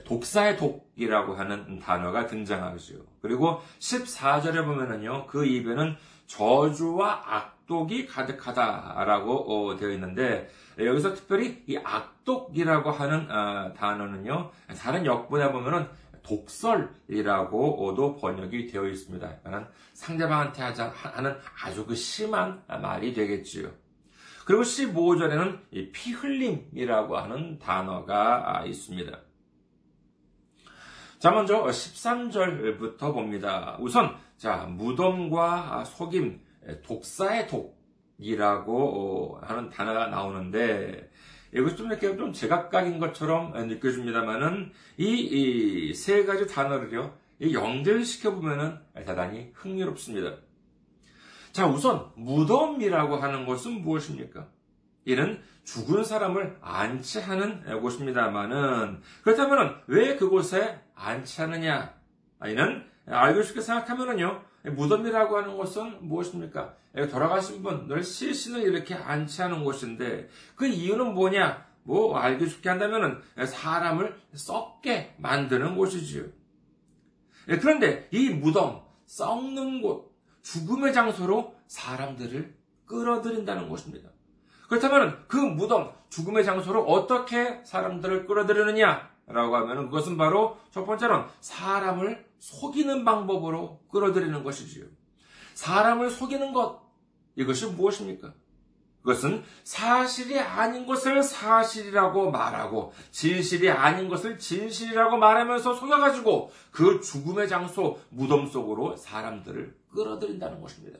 독사의 0.04 0.56
독이라고 0.56 1.34
하는 1.34 1.78
단어가 1.78 2.26
등장하죠. 2.26 2.94
그리고 3.20 3.60
14절에 3.78 4.64
보면은요, 4.64 5.26
그 5.26 5.44
입에는 5.44 5.96
저주와 6.26 7.22
악독이 7.26 8.06
가득하다라고 8.06 9.70
어, 9.70 9.76
되어 9.76 9.90
있는데, 9.90 10.48
여기서 10.78 11.14
특별히 11.14 11.62
이 11.66 11.76
악독이라고 11.76 12.90
하는 12.90 13.30
어, 13.30 13.72
단어는요, 13.76 14.50
다른 14.78 15.04
역본에 15.04 15.52
보면은 15.52 15.86
독설이라고도 16.22 18.16
번역이 18.16 18.68
되어 18.68 18.86
있습니다. 18.86 19.38
상대방한테 19.92 20.62
하는 20.62 21.36
아주 21.62 21.84
그 21.84 21.94
심한 21.94 22.62
말이 22.68 23.12
되겠지요. 23.12 23.70
그리고 24.44 24.62
15절에는 24.62 25.92
피 25.92 26.12
흘림이라고 26.12 27.16
하는 27.16 27.58
단어가 27.58 28.64
있습니다. 28.66 29.18
자, 31.22 31.30
먼저 31.30 31.62
13절부터 31.66 33.14
봅니다. 33.14 33.76
우선, 33.78 34.16
자, 34.36 34.66
무덤과 34.68 35.84
속임, 35.84 36.40
독사의 36.82 37.46
독이라고 38.18 39.38
하는 39.40 39.70
단어가 39.70 40.08
나오는데, 40.08 41.08
이것이 41.54 41.76
좀 41.76 41.92
이렇게 41.92 42.16
좀 42.16 42.32
제각각인 42.32 42.98
것처럼 42.98 43.52
느껴집니다만은, 43.52 44.72
이세 44.96 46.24
가지 46.24 46.48
단어를요, 46.48 47.16
연결시켜보면은 47.40 48.78
대단히 49.06 49.52
흥미롭습니다. 49.54 50.38
자, 51.52 51.68
우선, 51.68 52.10
무덤이라고 52.16 53.18
하는 53.18 53.46
것은 53.46 53.82
무엇입니까? 53.82 54.48
이는 55.04 55.42
죽은 55.64 56.04
사람을 56.04 56.58
안치하는 56.60 57.80
곳입니다만은, 57.80 59.00
그렇다면 59.22 59.80
왜 59.86 60.16
그곳에 60.16 60.80
안치하느냐? 60.94 61.94
이는 62.46 62.84
알고 63.06 63.42
싶게 63.42 63.60
생각하면은요, 63.60 64.42
무덤이라고 64.64 65.38
하는 65.38 65.56
것은 65.56 66.06
무엇입니까? 66.06 66.76
돌아가신 67.10 67.62
분들 67.62 68.02
실신을 68.02 68.62
이렇게 68.62 68.94
안치하는 68.94 69.64
곳인데, 69.64 70.28
그 70.54 70.66
이유는 70.66 71.14
뭐냐? 71.14 71.66
뭐, 71.84 72.16
알고 72.16 72.46
싶게 72.46 72.68
한다면은 72.68 73.20
사람을 73.44 74.20
썩게 74.34 75.16
만드는 75.18 75.76
곳이지요. 75.76 76.26
그런데 77.60 78.08
이 78.12 78.30
무덤, 78.30 78.82
썩는 79.06 79.82
곳, 79.82 80.12
죽음의 80.42 80.92
장소로 80.92 81.56
사람들을 81.66 82.54
끌어들인다는 82.86 83.68
것입니다. 83.68 84.11
그렇다면 84.72 85.22
그 85.28 85.36
무덤, 85.36 85.92
죽음의 86.08 86.46
장소로 86.46 86.84
어떻게 86.84 87.60
사람들을 87.62 88.26
끌어들이느냐? 88.26 89.10
라고 89.26 89.54
하면 89.56 89.90
그것은 89.90 90.16
바로 90.16 90.56
첫 90.70 90.86
번째는 90.86 91.24
사람을 91.40 92.24
속이는 92.38 93.04
방법으로 93.04 93.80
끌어들이는 93.90 94.42
것이지요. 94.42 94.86
사람을 95.52 96.10
속이는 96.10 96.54
것, 96.54 96.80
이것이 97.36 97.66
무엇입니까? 97.66 98.32
그것은 99.02 99.44
사실이 99.62 100.40
아닌 100.40 100.86
것을 100.86 101.22
사실이라고 101.22 102.30
말하고 102.30 102.94
진실이 103.10 103.68
아닌 103.68 104.08
것을 104.08 104.38
진실이라고 104.38 105.18
말하면서 105.18 105.74
속여가지고 105.74 106.50
그 106.70 106.98
죽음의 107.02 107.46
장소 107.46 107.98
무덤 108.08 108.46
속으로 108.46 108.96
사람들을 108.96 109.76
끌어들인다는 109.94 110.62
것입니다. 110.62 110.98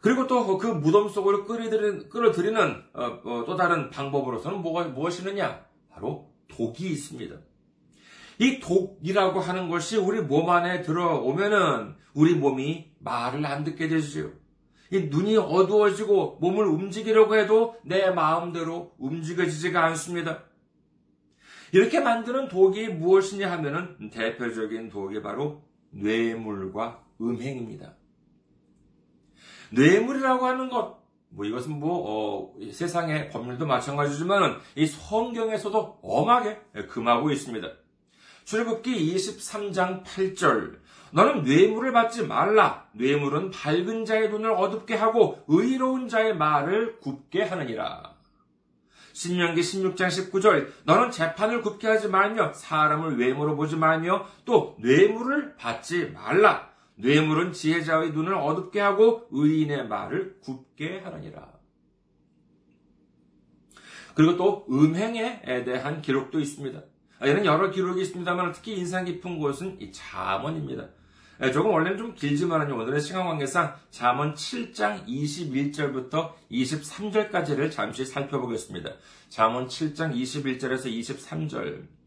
그리고 0.00 0.26
또 0.26 0.58
그 0.58 0.66
무덤 0.66 1.08
속으로 1.08 1.44
끌어들이는, 1.44 2.08
끌어들이는 2.08 2.82
어, 2.94 3.04
어, 3.24 3.44
또 3.46 3.56
다른 3.56 3.90
방법으로서는 3.90 4.62
뭐가, 4.62 4.84
무엇이느냐? 4.84 5.64
바로 5.90 6.32
독이 6.48 6.90
있습니다. 6.90 7.36
이 8.38 8.60
독이라고 8.60 9.40
하는 9.40 9.68
것이 9.68 9.96
우리 9.96 10.20
몸 10.20 10.48
안에 10.50 10.82
들어오면은 10.82 11.96
우리 12.14 12.34
몸이 12.34 12.92
말을 13.00 13.44
안 13.44 13.64
듣게 13.64 13.88
되죠. 13.88 14.30
이 14.90 15.00
눈이 15.10 15.36
어두워지고 15.36 16.38
몸을 16.40 16.66
움직이려고 16.66 17.36
해도 17.36 17.76
내 17.84 18.10
마음대로 18.10 18.94
움직여지지가 18.98 19.84
않습니다. 19.86 20.44
이렇게 21.72 22.00
만드는 22.00 22.48
독이 22.48 22.88
무엇이냐 22.88 23.50
하면은 23.52 24.10
대표적인 24.10 24.88
독이 24.88 25.20
바로 25.20 25.62
뇌물과 25.90 27.04
음행입니다. 27.20 27.97
뇌물이라고 29.70 30.46
하는 30.46 30.68
것, 30.68 30.98
뭐 31.30 31.44
이것은 31.44 31.78
뭐 31.78 32.04
어, 32.06 32.54
세상의 32.72 33.30
법률도 33.30 33.66
마찬가지지만 33.66 34.58
이 34.74 34.86
성경에서도 34.86 35.98
엄하게 36.02 36.56
금하고 36.88 37.30
있습니다. 37.30 37.68
출애굽기 38.44 39.14
23장 39.14 40.04
8절 40.04 40.78
너는 41.12 41.42
뇌물을 41.42 41.92
받지 41.92 42.26
말라. 42.26 42.86
뇌물은 42.92 43.50
밝은 43.50 44.04
자의 44.04 44.30
눈을 44.30 44.50
어둡게 44.52 44.94
하고 44.94 45.42
의로운 45.48 46.08
자의 46.08 46.34
말을 46.34 46.98
굽게 47.00 47.44
하느니라. 47.44 48.14
신명기 49.12 49.60
16장 49.60 50.06
19절 50.06 50.68
너는 50.84 51.10
재판을 51.10 51.60
굽게 51.60 51.88
하지 51.88 52.08
말며 52.08 52.52
사람을 52.52 53.18
외모로 53.18 53.56
보지 53.56 53.76
말며 53.76 54.26
또 54.44 54.76
뇌물을 54.80 55.56
받지 55.56 56.06
말라. 56.06 56.70
뇌물은 56.98 57.52
지혜자의 57.52 58.12
눈을 58.12 58.34
어둡게 58.34 58.80
하고 58.80 59.26
의인의 59.30 59.88
말을 59.88 60.40
굽게 60.40 61.00
하느니라. 61.00 61.52
그리고 64.14 64.36
또 64.36 64.66
음행에 64.68 65.42
대한 65.64 66.02
기록도 66.02 66.40
있습니다. 66.40 66.82
이런 67.22 67.44
여러 67.44 67.70
기록이 67.70 68.02
있습니다만 68.02 68.52
특히 68.52 68.76
인상 68.76 69.04
깊은 69.04 69.38
곳은 69.38 69.80
이 69.80 69.92
자문입니다. 69.92 70.88
예, 71.40 71.52
조금 71.52 71.70
원래는 71.70 71.98
좀 71.98 72.14
길지만요. 72.16 72.74
오늘의 72.76 73.00
시간 73.00 73.24
관계상 73.24 73.76
잠언 73.90 74.34
7장 74.34 75.06
21절부터 75.06 76.32
23절까지를 76.50 77.70
잠시 77.70 78.04
살펴보겠습니다. 78.04 78.90
잠언 79.28 79.68
7장 79.68 80.12
21절에서 80.12 80.86
23절. 80.86 81.97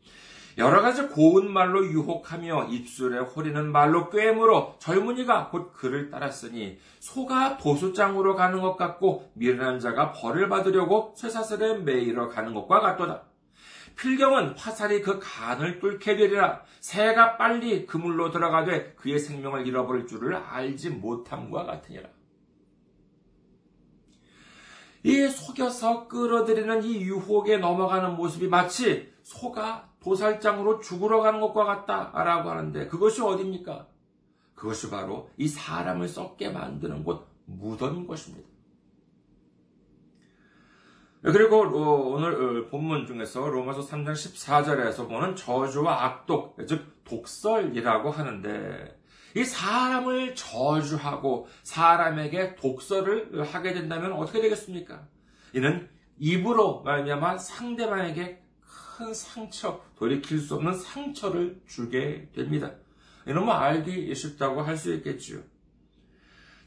여러 0.57 0.81
가지 0.81 1.07
고운 1.07 1.51
말로 1.51 1.85
유혹하며 1.85 2.67
입술에 2.69 3.19
호리는 3.19 3.71
말로 3.71 4.09
꿰물어 4.09 4.75
젊은이가 4.79 5.49
곧 5.49 5.71
그를 5.73 6.09
따랐으니 6.09 6.77
소가 6.99 7.57
도수장으로 7.57 8.35
가는 8.35 8.61
것 8.61 8.75
같고 8.75 9.31
미련한 9.33 9.79
자가 9.79 10.11
벌을 10.11 10.49
받으려고 10.49 11.13
쇠사슬에 11.15 11.79
매이러 11.79 12.29
가는 12.29 12.53
것과 12.53 12.81
같도다. 12.81 13.23
필경은 13.95 14.57
화살이 14.57 15.01
그 15.01 15.19
간을 15.21 15.79
뚫게 15.79 16.15
되리라. 16.15 16.63
새가 16.79 17.37
빨리 17.37 17.85
그물로 17.85 18.31
들어가되 18.31 18.93
그의 18.95 19.19
생명을 19.19 19.67
잃어버릴 19.67 20.07
줄을 20.07 20.35
알지 20.35 20.89
못함과 20.91 21.65
같으니라. 21.65 22.09
이 25.03 25.27
속여서 25.27 26.07
끌어들이는 26.07 26.83
이 26.83 27.01
유혹에 27.01 27.57
넘어가는 27.57 28.15
모습이 28.15 28.47
마치 28.47 29.11
소가 29.23 29.90
도살장으로 30.03 30.79
죽으러 30.79 31.21
가는 31.21 31.39
것과 31.39 31.63
같다라고 31.63 32.49
하는데 32.49 32.87
그것이 32.87 33.21
어딥니까? 33.21 33.87
그것이 34.55 34.89
바로 34.89 35.29
이 35.37 35.47
사람을 35.47 36.07
썩게 36.07 36.49
만드는 36.49 37.03
곳 37.03 37.27
무덤인 37.45 38.07
것입니다. 38.07 38.47
그리고 41.23 41.59
오늘 42.13 42.33
어, 42.33 42.69
본문 42.69 43.05
중에서 43.05 43.47
로마서 43.47 43.81
3장 43.81 44.13
14절에서 44.13 45.07
보는 45.07 45.35
저주와 45.35 46.03
악독, 46.05 46.57
즉 46.67 47.03
독설이라고 47.03 48.09
하는데 48.09 48.99
이 49.35 49.43
사람을 49.43 50.33
저주하고 50.33 51.47
사람에게 51.61 52.55
독설을 52.55 53.43
하게 53.43 53.73
된다면 53.73 54.13
어떻게 54.13 54.41
되겠습니까? 54.41 55.07
이는 55.53 55.87
입으로 56.17 56.81
말미암아 56.81 57.37
상대방에게 57.37 58.41
큰 59.01 59.13
상처, 59.15 59.83
돌이킬 59.97 60.37
수 60.37 60.55
없는 60.55 60.77
상처를 60.77 61.59
주게 61.67 62.29
됩니다. 62.35 62.71
뭐 63.43 63.53
알기 63.55 64.13
쉽다고 64.13 64.61
할 64.61 64.77
수 64.77 64.93
있겠지요. 64.93 65.41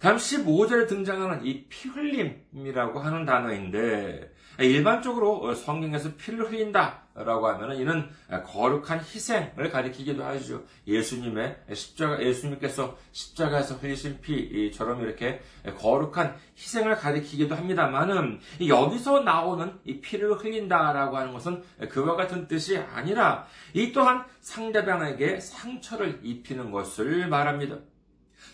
다음 0.04 0.18
15절에 0.18 0.86
등장하는 0.86 1.46
이 1.46 1.66
피 1.66 1.88
흘림이라고 1.88 3.00
하는 3.00 3.24
단어인데 3.24 4.34
일반적으로 4.58 5.54
성경에서 5.54 6.10
피를 6.18 6.44
흘린다 6.44 7.04
라고 7.14 7.48
하면 7.48 7.74
이는 7.78 8.10
거룩한 8.44 8.98
희생을 8.98 9.70
가리키기도 9.70 10.22
하죠. 10.22 10.62
예수님의 10.86 11.56
십자가 11.72 12.22
예수님께서 12.22 12.98
십자가에서 13.12 13.76
흘리신 13.76 14.20
피처럼 14.20 15.00
이렇게 15.00 15.40
거룩한 15.78 16.36
희생을 16.54 16.96
가리키기도 16.96 17.54
합니다만은 17.54 18.40
여기서 18.68 19.20
나오는 19.20 19.72
이 19.86 20.02
피를 20.02 20.34
흘린다 20.34 20.92
라고 20.92 21.16
하는 21.16 21.32
것은 21.32 21.62
그와 21.88 22.14
같은 22.16 22.46
뜻이 22.46 22.76
아니라 22.76 23.46
이 23.72 23.90
또한 23.92 24.26
상대방에게 24.40 25.40
상처를 25.40 26.20
입히는 26.22 26.72
것을 26.72 27.26
말합니다. 27.28 27.78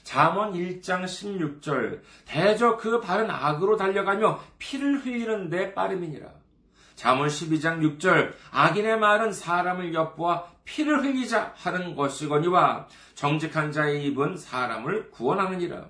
잠언 0.02 0.52
1장 0.54 1.04
16절 1.04 2.00
대저 2.26 2.76
그 2.76 3.00
발은 3.00 3.30
악으로 3.30 3.76
달려가며 3.76 4.40
피를 4.58 5.04
흘리는데 5.04 5.74
빠름이니라. 5.74 6.28
잠언 6.96 7.28
12장 7.28 7.98
6절 7.98 8.34
악인의 8.50 8.98
말은 8.98 9.32
사람을 9.32 9.94
엿보아 9.94 10.44
피를 10.64 11.02
흘리자 11.02 11.54
하는 11.56 11.96
것이거니와 11.96 12.86
정직한 13.14 13.72
자의 13.72 14.04
입은 14.06 14.36
사람을 14.36 15.10
구원하느니라. 15.10 15.88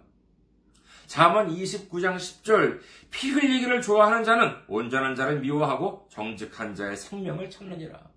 잠언 1.06 1.48
29장 1.48 2.16
10절 2.16 2.80
피 3.10 3.30
흘리기를 3.30 3.82
좋아하는 3.82 4.22
자는 4.22 4.54
온전한 4.68 5.16
자를 5.16 5.40
미워하고 5.40 6.06
정직한 6.08 6.74
자의 6.76 6.96
생명을 6.96 7.50
찾느니라. 7.50 8.09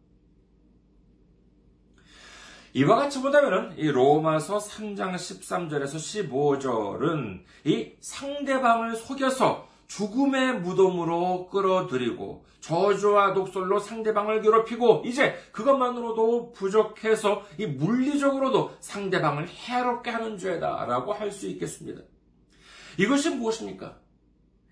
이와 2.76 2.96
같이 2.96 3.22
보다면은 3.22 3.78
이 3.78 3.88
로마서 3.92 4.58
3장 4.58 5.14
13절에서 5.14 6.30
15절은 6.30 7.44
이 7.66 7.92
상대방을 8.00 8.96
속여서 8.96 9.68
죽음의 9.86 10.62
무덤으로 10.62 11.50
끌어들이고 11.50 12.46
저주와 12.62 13.34
독설로 13.36 13.78
상대방을 13.80 14.42
괴롭히고 14.42 15.04
이제 15.06 15.36
그것만으로도 15.52 16.54
부족해서 16.54 17.44
이 17.60 17.68
물리적으로도 17.68 18.78
상대방을 18.80 19.48
해롭게 19.50 20.10
하는 20.10 20.38
죄다라고 20.40 21.14
할 21.14 21.32
수 21.32 21.48
있겠습니다. 21.50 22.02
이것이 22.98 23.36
무엇입니까? 23.36 24.00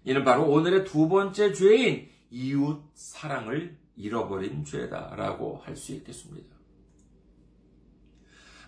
이는 0.06 0.24
바로 0.24 0.50
오늘의 0.50 0.86
두 0.86 1.08
번째 1.08 1.54
죄인 1.54 2.10
이웃 2.32 2.82
사랑을 2.96 3.78
잃어버린 3.96 4.66
죄다라고 4.66 5.62
할 5.64 5.76
수 5.76 5.92
있겠습니다. 5.94 6.61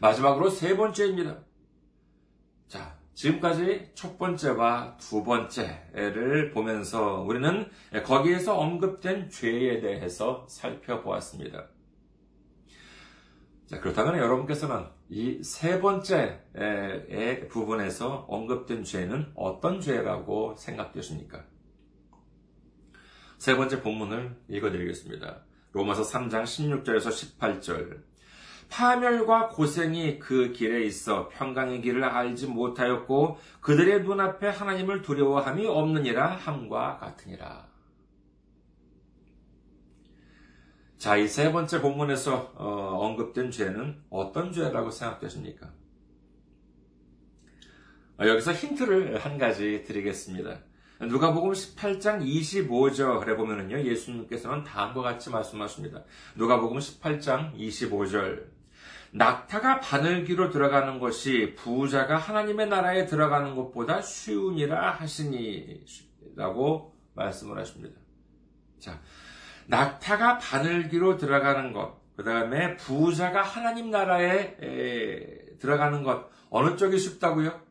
마지막으로 0.04 0.50
세 0.50 0.76
번째입니다. 0.76 1.46
자, 2.68 3.00
지금까지 3.14 3.92
첫 3.96 4.18
번째와 4.18 4.98
두 4.98 5.24
번째를 5.24 6.52
보면서 6.52 7.22
우리는 7.22 7.70
거기에서 8.04 8.60
언급된 8.60 9.30
죄에 9.30 9.80
대해서 9.80 10.46
살펴보았습니다. 10.50 11.70
자, 13.68 13.80
그렇다면 13.80 14.18
여러분께서는 14.18 14.88
이 15.10 15.42
세 15.42 15.80
번째의 15.80 17.48
부분에서 17.50 18.26
언급된 18.28 18.84
죄는 18.84 19.32
어떤 19.36 19.80
죄라고 19.80 20.58
생각되십니까? 20.58 21.46
세 23.38 23.56
번째 23.56 23.82
본문을 23.82 24.38
읽어드리겠습니다. 24.50 25.46
로마서 25.72 26.02
3장 26.02 26.44
16절에서 26.44 27.38
18절. 27.40 28.13
파멸과 28.70 29.50
고생이 29.50 30.20
그 30.20 30.52
길에 30.52 30.84
있어 30.84 31.30
평강의 31.30 31.82
길을 31.82 32.04
알지 32.04 32.48
못하였고 32.48 33.38
그들의 33.62 34.04
눈앞에 34.04 34.48
하나님을 34.50 35.02
두려워함이 35.02 35.66
없느니라 35.68 36.28
함과 36.36 36.98
같으니라. 36.98 37.68
자, 40.98 41.18
이 41.18 41.28
세 41.28 41.52
번째 41.52 41.82
본문에서 41.82 42.54
어, 42.56 42.98
언급된 43.02 43.52
죄는 43.52 44.02
어떤 44.10 44.54
죄라고 44.54 44.90
생각되십니까? 44.90 45.70
어, 48.20 48.26
여기서 48.26 48.54
힌트를 48.54 49.18
한 49.20 49.38
가지 49.38 49.84
드리겠습니다. 49.84 50.60
누가복음 51.02 51.52
18장 51.52 52.24
25절에 52.24 53.36
보면은요, 53.36 53.82
예수님께서는 53.82 54.64
다음과 54.64 55.02
같이 55.02 55.30
말씀하십니다. 55.30 56.04
누가복음 56.36 56.78
18장 56.78 57.56
25절. 57.56 58.46
낙타가 59.12 59.80
바늘기로 59.80 60.50
들어가는 60.50 61.00
것이 61.00 61.54
부자가 61.56 62.18
하나님의 62.18 62.68
나라에 62.68 63.06
들어가는 63.06 63.56
것보다 63.56 64.02
쉬우니라 64.02 64.92
하시니 64.92 65.86
라고 66.36 66.96
말씀을 67.14 67.60
하십니다. 67.60 68.00
자, 68.80 69.00
낙타가 69.68 70.40
바늘기로 70.40 71.18
들어가는 71.18 71.74
것, 71.74 72.02
그 72.16 72.24
다음에 72.24 72.76
부자가 72.78 73.44
하나님 73.44 73.92
나라에 73.92 74.58
에, 74.62 75.58
들어가는 75.60 76.04
것, 76.04 76.30
어느 76.50 76.76
쪽이 76.76 76.98
쉽다고요? 76.98 77.62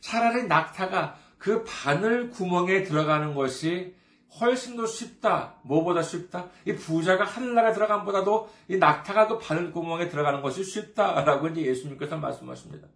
차라리 0.00 0.46
낙타가 0.46 1.23
그 1.44 1.62
바늘 1.64 2.30
구멍에 2.30 2.84
들어가는 2.84 3.34
것이 3.34 3.94
훨씬 4.40 4.78
더 4.78 4.86
쉽다. 4.86 5.56
뭐보다 5.62 6.00
쉽다? 6.00 6.48
이 6.64 6.74
부자가 6.74 7.24
하늘나라에 7.24 7.74
들어간 7.74 8.06
보다도 8.06 8.48
이 8.68 8.78
낙타가 8.78 9.28
그 9.28 9.38
바늘 9.38 9.70
구멍에 9.70 10.08
들어가는 10.08 10.40
것이 10.40 10.64
쉽다라고 10.64 11.48
이제 11.48 11.60
예수님께서 11.66 12.16
말씀하십니다. 12.16 12.88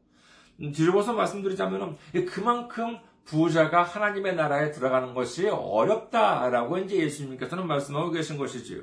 음, 0.62 0.72
뒤집어서 0.72 1.12
말씀드리자면 1.12 1.98
그만큼 2.26 2.98
부자가 3.26 3.82
하나님의 3.82 4.34
나라에 4.34 4.70
들어가는 4.70 5.12
것이 5.12 5.46
어렵다라고 5.46 6.78
이제 6.78 6.96
예수님께서는 6.96 7.66
말씀하고 7.66 8.12
계신 8.12 8.38
것이지요. 8.38 8.82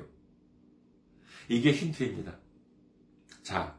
이게 1.48 1.72
힌트입니다. 1.72 2.36
자, 3.42 3.74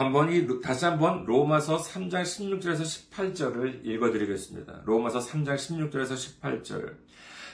한번 0.00 0.32
이 0.32 0.46
다시 0.62 0.86
한번 0.86 1.26
로마서 1.26 1.76
3장 1.76 2.22
16절에서 2.22 3.10
18절을 3.10 3.84
읽어드리겠습니다. 3.84 4.80
로마서 4.86 5.18
3장 5.18 5.56
16절에서 5.56 6.40
18절. 6.40 6.96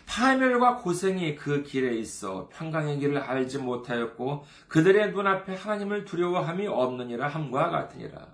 파멸과 0.06 0.76
고생이 0.76 1.34
그 1.34 1.64
길에 1.64 1.96
있어 1.96 2.48
평강의 2.52 3.00
길을 3.00 3.18
알지 3.18 3.58
못하였고 3.58 4.44
그들의 4.68 5.10
눈앞에 5.10 5.56
하나님을 5.56 6.04
두려워함이 6.04 6.68
없느니라 6.68 7.26
함과 7.26 7.70
같으니라. 7.70 8.28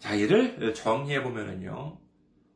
자, 0.00 0.14
이를 0.14 0.74
정리해 0.74 1.22
보면은요. 1.22 2.03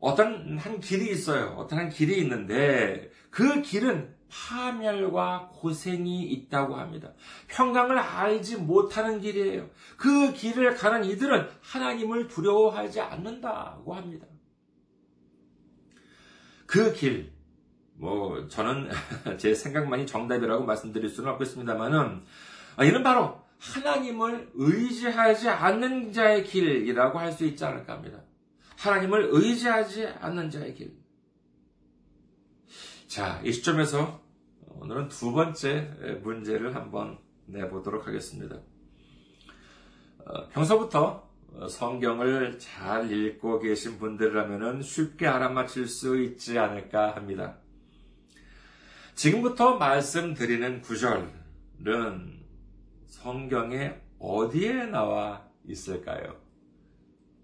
어떤 0.00 0.58
한 0.58 0.80
길이 0.80 1.11
있어요. 1.11 1.54
어떤 1.58 1.78
한 1.78 1.88
길이 1.88 2.18
있는데 2.20 3.11
그 3.30 3.62
길은 3.62 4.14
파멸과 4.30 5.50
고생이 5.54 6.22
있다고 6.24 6.76
합니다. 6.76 7.12
평강을 7.48 7.98
알지 7.98 8.56
못하는 8.56 9.20
길이에요. 9.20 9.68
그 9.96 10.32
길을 10.32 10.74
가는 10.76 11.04
이들은 11.04 11.48
하나님을 11.62 12.28
두려워하지 12.28 13.00
않는다고 13.00 13.94
합니다. 13.94 14.26
그 16.66 16.92
길, 16.92 17.32
뭐, 17.94 18.46
저는 18.48 18.90
제 19.38 19.54
생각만이 19.54 20.06
정답이라고 20.06 20.64
말씀드릴 20.66 21.08
수는 21.08 21.30
없겠습니다만은, 21.32 22.22
아, 22.76 22.84
이는 22.84 23.02
바로 23.02 23.40
하나님을 23.58 24.50
의지하지 24.54 25.48
않는 25.48 26.12
자의 26.12 26.44
길이라고 26.44 27.18
할 27.18 27.32
수 27.32 27.44
있지 27.46 27.64
않을까 27.64 27.94
합니다. 27.94 28.20
하나님을 28.78 29.30
의지하지 29.32 30.06
않는 30.06 30.50
자의 30.50 30.74
길. 30.74 30.96
자, 33.08 33.40
이 33.44 33.52
시점에서 33.52 34.20
오늘은 34.68 35.08
두 35.08 35.32
번째 35.32 36.20
문제를 36.22 36.76
한번 36.76 37.18
내보도록 37.46 38.06
하겠습니다. 38.06 38.60
어, 40.24 40.48
평소부터 40.50 41.28
성경을 41.68 42.58
잘 42.60 43.10
읽고 43.10 43.58
계신 43.58 43.98
분들이라면 43.98 44.82
쉽게 44.82 45.26
알아맞힐 45.26 45.88
수 45.88 46.20
있지 46.20 46.58
않을까 46.58 47.16
합니다. 47.16 47.56
지금부터 49.14 49.76
말씀드리는 49.78 50.82
구절은 50.82 52.44
성경에 53.06 54.00
어디에 54.20 54.86
나와 54.86 55.48
있을까요? 55.66 56.47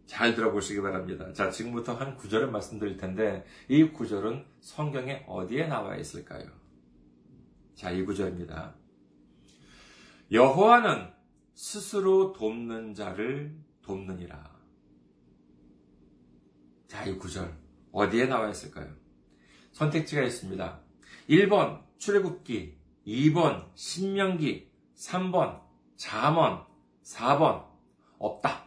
잘 0.07 0.35
들어보시기 0.35 0.81
바랍니다. 0.83 1.33
자, 1.33 1.51
지금부터 1.51 1.95
한 1.95 2.17
구절을 2.17 2.51
말씀드릴 2.51 2.97
텐데, 2.97 3.45
이 3.69 3.85
구절은 3.85 4.45
성경에 4.61 5.25
어디에 5.27 5.67
나와 5.67 5.97
있을까요? 5.97 6.47
자, 7.75 7.90
이 7.90 8.05
구절입니다. 8.05 8.75
여호와는 10.31 11.12
스스로 11.55 12.33
돕는 12.33 12.95
자를 12.95 13.57
돕느니라. 13.83 14.55
자, 16.87 17.05
이 17.05 17.17
구절. 17.17 17.57
어디에 17.93 18.27
나와 18.27 18.51
있을까요? 18.51 18.93
선택지가 19.73 20.23
있습니다. 20.23 20.81
1번 21.29 21.83
출애굽기, 21.99 22.79
2번 23.07 23.71
신명기, 23.75 24.71
3번 24.97 25.62
잠언, 25.97 26.64
4번 27.03 27.67
없다. 28.19 28.63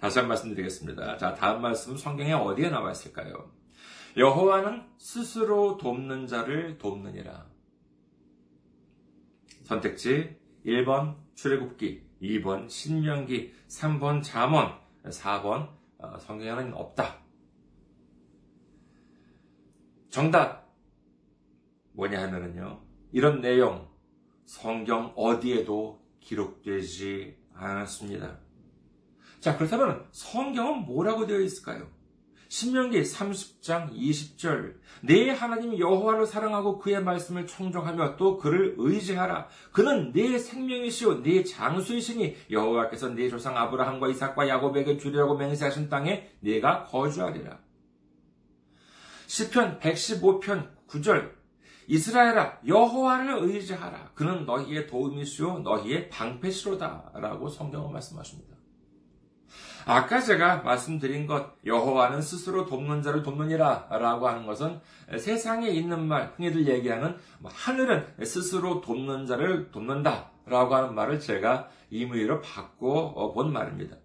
다시 0.00 0.18
한 0.18 0.28
말씀 0.28 0.48
드리겠습니다. 0.48 1.18
자, 1.18 1.34
다음 1.34 1.60
말씀 1.60 1.96
성경에 1.96 2.32
어디에 2.32 2.70
나와 2.70 2.90
있을까요? 2.90 3.52
여호와는 4.16 4.82
스스로 4.96 5.76
돕는 5.76 6.26
자를 6.26 6.78
돕느니라. 6.78 7.46
선택지 9.64 10.36
1번 10.64 11.16
출애굽기, 11.34 12.02
2번 12.22 12.68
신명기, 12.70 13.54
3번 13.68 14.22
잠언, 14.22 14.72
4번 15.04 15.68
어, 15.98 16.18
성경에는 16.18 16.74
없다. 16.74 17.20
정답 20.08 20.74
뭐냐 21.92 22.22
하면은요. 22.22 22.82
이런 23.12 23.42
내용 23.42 23.88
성경 24.46 25.12
어디에도 25.14 26.00
기록되지 26.20 27.36
않았습니다. 27.54 28.49
자, 29.40 29.56
그렇다면 29.56 30.06
성경은 30.12 30.84
뭐라고 30.84 31.26
되어 31.26 31.40
있을까요? 31.40 31.88
신명기 32.48 33.00
30장 33.02 33.92
20절. 33.92 34.74
내 35.02 35.30
하나님 35.30 35.78
여호와를 35.78 36.26
사랑하고 36.26 36.78
그의 36.78 37.02
말씀을 37.02 37.46
청종하며 37.46 38.16
또 38.16 38.36
그를 38.36 38.74
의지하라. 38.76 39.46
그는 39.72 40.12
내 40.12 40.36
생명이시오 40.36 41.22
내 41.22 41.44
장수이시니 41.44 42.36
여호와께서 42.50 43.10
내 43.10 43.28
조상 43.28 43.56
아브라함과 43.56 44.08
이삭과 44.08 44.48
야곱에게 44.48 44.98
주리라고 44.98 45.36
맹세하신 45.36 45.88
땅에 45.88 46.28
네가 46.40 46.84
거주하리라. 46.84 47.60
시편 49.28 49.78
115편 49.78 50.68
9절. 50.88 51.32
이스라엘아 51.86 52.58
여호와를 52.66 53.38
의지하라. 53.42 54.10
그는 54.14 54.44
너희의 54.44 54.88
도움이시오 54.88 55.60
너희의 55.60 56.08
방패시로다라고 56.10 57.48
성경은 57.48 57.92
말씀하십니다. 57.92 58.59
아까 59.86 60.20
제가 60.20 60.58
말씀드린 60.58 61.26
것, 61.26 61.54
여호와는 61.64 62.22
스스로 62.22 62.66
돕는 62.66 63.02
자를 63.02 63.22
돕느니라 63.22 63.88
라고 63.90 64.28
하는 64.28 64.46
것은 64.46 64.80
세상에 65.18 65.68
있는 65.68 66.06
말, 66.06 66.32
흔히들 66.36 66.68
얘기하는 66.68 67.16
뭐 67.38 67.50
하늘은 67.52 68.06
스스로 68.24 68.80
돕는 68.80 69.26
자를 69.26 69.70
돕는다 69.70 70.30
라고 70.46 70.74
하는 70.74 70.94
말을 70.94 71.20
제가 71.20 71.68
임의로 71.90 72.40
바꿔 72.40 73.32
본 73.32 73.52
말입니다. 73.52 73.96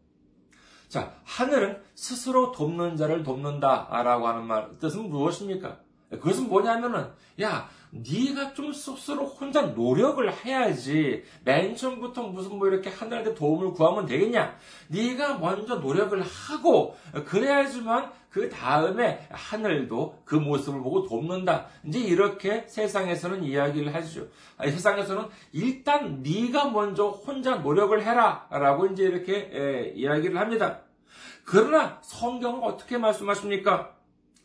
자, 0.87 1.13
하늘은 1.23 1.81
스스로 1.93 2.51
돕는 2.51 2.95
자를 2.95 3.23
돕는다 3.23 3.89
라고 4.03 4.27
하는 4.27 4.45
말, 4.45 4.77
뜻은 4.79 5.09
무엇입니까? 5.09 5.84
그것은 6.09 6.47
뭐냐면은, 6.47 7.07
야, 7.41 7.67
네가 7.91 8.53
좀 8.53 8.73
스스로 8.73 9.25
혼자 9.25 9.61
노력을 9.61 10.29
해야지. 10.43 11.23
맨 11.43 11.75
처음부터 11.75 12.23
무슨 12.23 12.57
뭐 12.57 12.67
이렇게 12.67 12.89
하늘한테 12.89 13.33
도움을 13.33 13.71
구하면 13.71 14.05
되겠냐? 14.05 14.57
네가 14.89 15.37
먼저 15.37 15.75
노력을 15.75 16.21
하고 16.21 16.95
그래야지만 17.25 18.11
그 18.29 18.49
다음에 18.49 19.25
하늘도 19.31 20.23
그 20.25 20.35
모습을 20.35 20.81
보고 20.81 21.07
돕는다. 21.07 21.67
이제 21.85 21.99
이렇게 21.99 22.65
세상에서는 22.67 23.43
이야기를 23.43 23.95
하죠. 23.95 24.27
아니, 24.57 24.71
세상에서는 24.71 25.27
일단 25.53 26.21
네가 26.21 26.69
먼저 26.71 27.07
혼자 27.07 27.55
노력을 27.55 27.97
해라라고 28.03 28.87
이제 28.87 29.03
이렇게 29.03 29.49
에, 29.53 29.93
이야기를 29.95 30.37
합니다. 30.37 30.81
그러나 31.45 31.99
성경은 32.01 32.63
어떻게 32.63 32.97
말씀하십니까? 32.97 33.94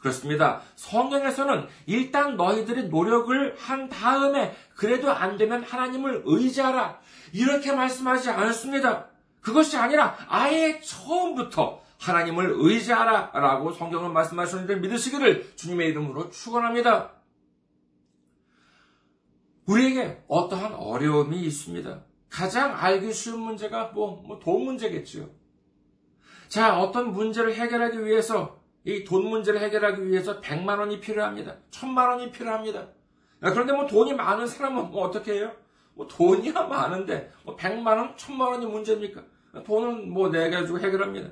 그렇습니다. 0.01 0.63
성경에서는 0.77 1.69
일단 1.87 2.37
너희들이 2.37 2.89
노력을 2.89 3.55
한 3.59 3.89
다음에 3.89 4.57
그래도 4.75 5.11
안 5.13 5.37
되면 5.37 5.63
하나님을 5.63 6.23
의지하라. 6.25 6.99
이렇게 7.33 7.73
말씀하지 7.73 8.31
않습니다. 8.31 9.07
그것이 9.41 9.77
아니라 9.77 10.17
아예 10.29 10.81
처음부터 10.81 11.83
하나님을 11.99 12.55
의지하라. 12.57 13.31
라고 13.35 13.73
성경은 13.73 14.13
말씀하시는데 14.13 14.77
믿으시기를 14.77 15.55
주님의 15.57 15.89
이름으로 15.91 16.31
축원합니다. 16.31 17.13
우리에게 19.67 20.25
어떠한 20.29 20.75
어려움이 20.75 21.41
있습니다. 21.43 22.01
가장 22.31 22.75
알기 22.75 23.13
쉬운 23.13 23.41
문제가 23.41 23.87
뭐, 23.95 24.23
뭐 24.23 24.39
돈 24.41 24.65
문제겠지요. 24.65 25.29
자, 26.49 26.81
어떤 26.81 27.13
문제를 27.13 27.55
해결하기 27.55 28.05
위해서 28.05 28.60
이 28.85 29.05
돈 29.05 29.29
문제를 29.29 29.61
해결하기 29.61 30.07
위해서 30.09 30.41
100만 30.41 30.79
원이 30.79 31.01
필요합니다. 31.01 31.57
1000만 31.71 32.09
원이 32.09 32.31
필요합니다. 32.33 32.89
그런데 33.41 33.73
뭐 33.73 33.87
돈이 33.87 34.15
많은 34.15 34.47
사람은 34.47 34.91
뭐 34.91 35.07
어떻게 35.07 35.35
해요? 35.35 35.53
뭐 35.95 36.07
돈이야 36.07 36.53
많은데 36.63 37.31
뭐 37.45 37.57
100만 37.57 37.87
원, 37.87 38.17
1000만 38.17 38.41
원이 38.41 38.67
문제입니까? 38.67 39.23
돈은 39.65 40.11
뭐 40.13 40.31
내가 40.31 40.65
지고 40.65 40.79
해결합니다. 40.79 41.31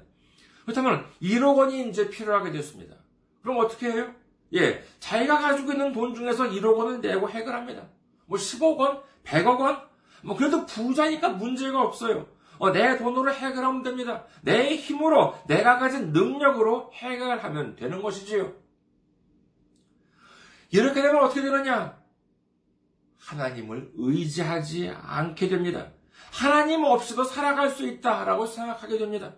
그렇다면 0.64 1.06
1억 1.22 1.56
원이 1.56 1.88
이제 1.88 2.10
필요하게 2.10 2.50
됐습니다. 2.52 2.96
그럼 3.42 3.58
어떻게 3.58 3.90
해요? 3.90 4.12
예, 4.54 4.82
자기가 5.00 5.38
가지고 5.38 5.72
있는 5.72 5.92
돈 5.92 6.14
중에서 6.14 6.44
1억 6.44 6.76
원을 6.76 7.00
내고 7.00 7.28
해결합니다. 7.30 7.88
뭐 8.26 8.38
10억 8.38 8.76
원, 8.76 9.02
100억 9.24 9.58
원, 9.60 9.80
뭐 10.22 10.36
그래도 10.36 10.66
부자니까 10.66 11.30
문제가 11.30 11.80
없어요. 11.82 12.26
어, 12.58 12.72
내 12.72 12.96
돈으로 12.96 13.32
해결하면 13.32 13.82
됩니다. 13.82 14.24
내 14.42 14.76
힘으로, 14.76 15.34
내가 15.46 15.78
가진 15.78 16.12
능력으로 16.12 16.90
해결하면 16.94 17.76
되는 17.76 18.02
것이지요. 18.02 18.52
이렇게 20.70 21.00
되면 21.02 21.24
어떻게 21.24 21.42
되느냐? 21.42 21.98
하나님을 23.18 23.92
의지하지 23.94 24.90
않게 24.90 25.48
됩니다. 25.48 25.92
하나님 26.32 26.84
없이도 26.84 27.24
살아갈 27.24 27.70
수 27.70 27.86
있다라고 27.86 28.46
생각하게 28.46 28.98
됩니다. 28.98 29.34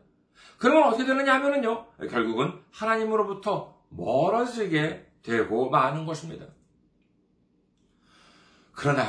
그러면 0.59 0.85
어떻게 0.88 1.06
되느냐 1.06 1.35
하면은요, 1.35 1.87
결국은 2.11 2.61
하나님으로부터 2.70 3.80
멀어지게 3.88 5.06
되고 5.22 5.70
마는 5.70 6.06
것입니다. 6.06 6.46
그러나 8.72 9.04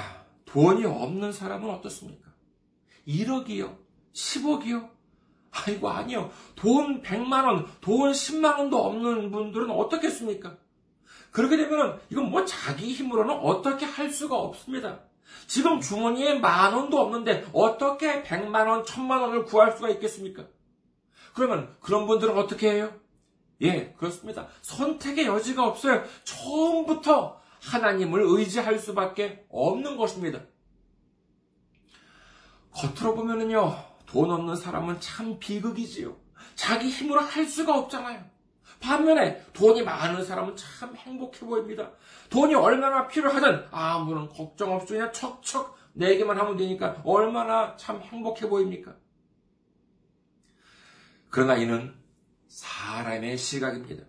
돈이 0.46 0.86
없는 0.86 1.32
사람은 1.32 1.70
어떻습니까? 1.70 2.30
1억이요, 3.08 3.78
10억이요? 4.14 4.90
아이고, 5.52 5.90
아니요. 5.90 6.32
돈 6.56 7.02
100만원, 7.02 7.68
돈 7.82 8.12
10만원도 8.12 8.74
없는 8.74 9.32
분들은 9.32 9.70
어떻겠습니까? 9.70 10.58
그렇게 11.32 11.58
되면 11.58 12.00
이건 12.10 12.30
뭐 12.30 12.46
자기 12.46 12.94
힘으로는 12.94 13.36
어떻게 13.36 13.86
할 13.86 14.10
수가 14.10 14.38
없습니다. 14.38 15.00
지금 15.48 15.80
주머니에 15.80 16.40
만 16.40 16.74
원도 16.74 17.00
없는데 17.00 17.48
어떻게 17.54 18.22
100만 18.24 18.68
원, 18.68 18.84
1000만 18.84 19.22
원을 19.22 19.46
구할 19.46 19.72
수가 19.72 19.90
있겠습니까? 19.90 20.46
그러면 21.34 21.74
그런 21.80 22.06
분들은 22.08 22.38
어떻게 22.38 22.72
해요? 22.72 22.94
예, 23.62 23.94
그렇습니다. 23.98 24.48
선택의 24.62 25.26
여지가 25.26 25.66
없어요. 25.66 26.04
처음부터 26.24 27.40
하나님을 27.62 28.22
의지할 28.26 28.80
수밖에 28.80 29.46
없는 29.50 29.98
것입니다. 29.98 30.42
겉으로 32.72 33.16
보면은요, 33.16 33.91
돈 34.12 34.30
없는 34.30 34.58
사람은 34.58 35.00
참 35.00 35.40
비극이지요. 35.40 36.18
자기 36.56 36.90
힘으로 36.90 37.22
할 37.22 37.46
수가 37.46 37.78
없잖아요. 37.78 38.22
반면에 38.82 39.42
돈이 39.54 39.84
많은 39.84 40.26
사람은 40.26 40.58
참 40.58 40.94
행복해 40.98 41.46
보입니다. 41.46 41.92
돈이 42.30 42.54
얼마나 42.56 43.08
필요하든 43.08 43.68
아무런 43.72 44.28
걱정 44.28 44.74
없이 44.74 44.94
그냥 44.94 45.14
척척 45.14 45.78
내기만 45.94 46.38
하면 46.38 46.58
되니까 46.58 47.02
얼마나 47.06 47.78
참 47.78 48.02
행복해 48.02 48.50
보입니까? 48.50 48.96
그러나 51.30 51.56
이는 51.56 51.94
사람의 52.48 53.38
시각입니다. 53.38 54.04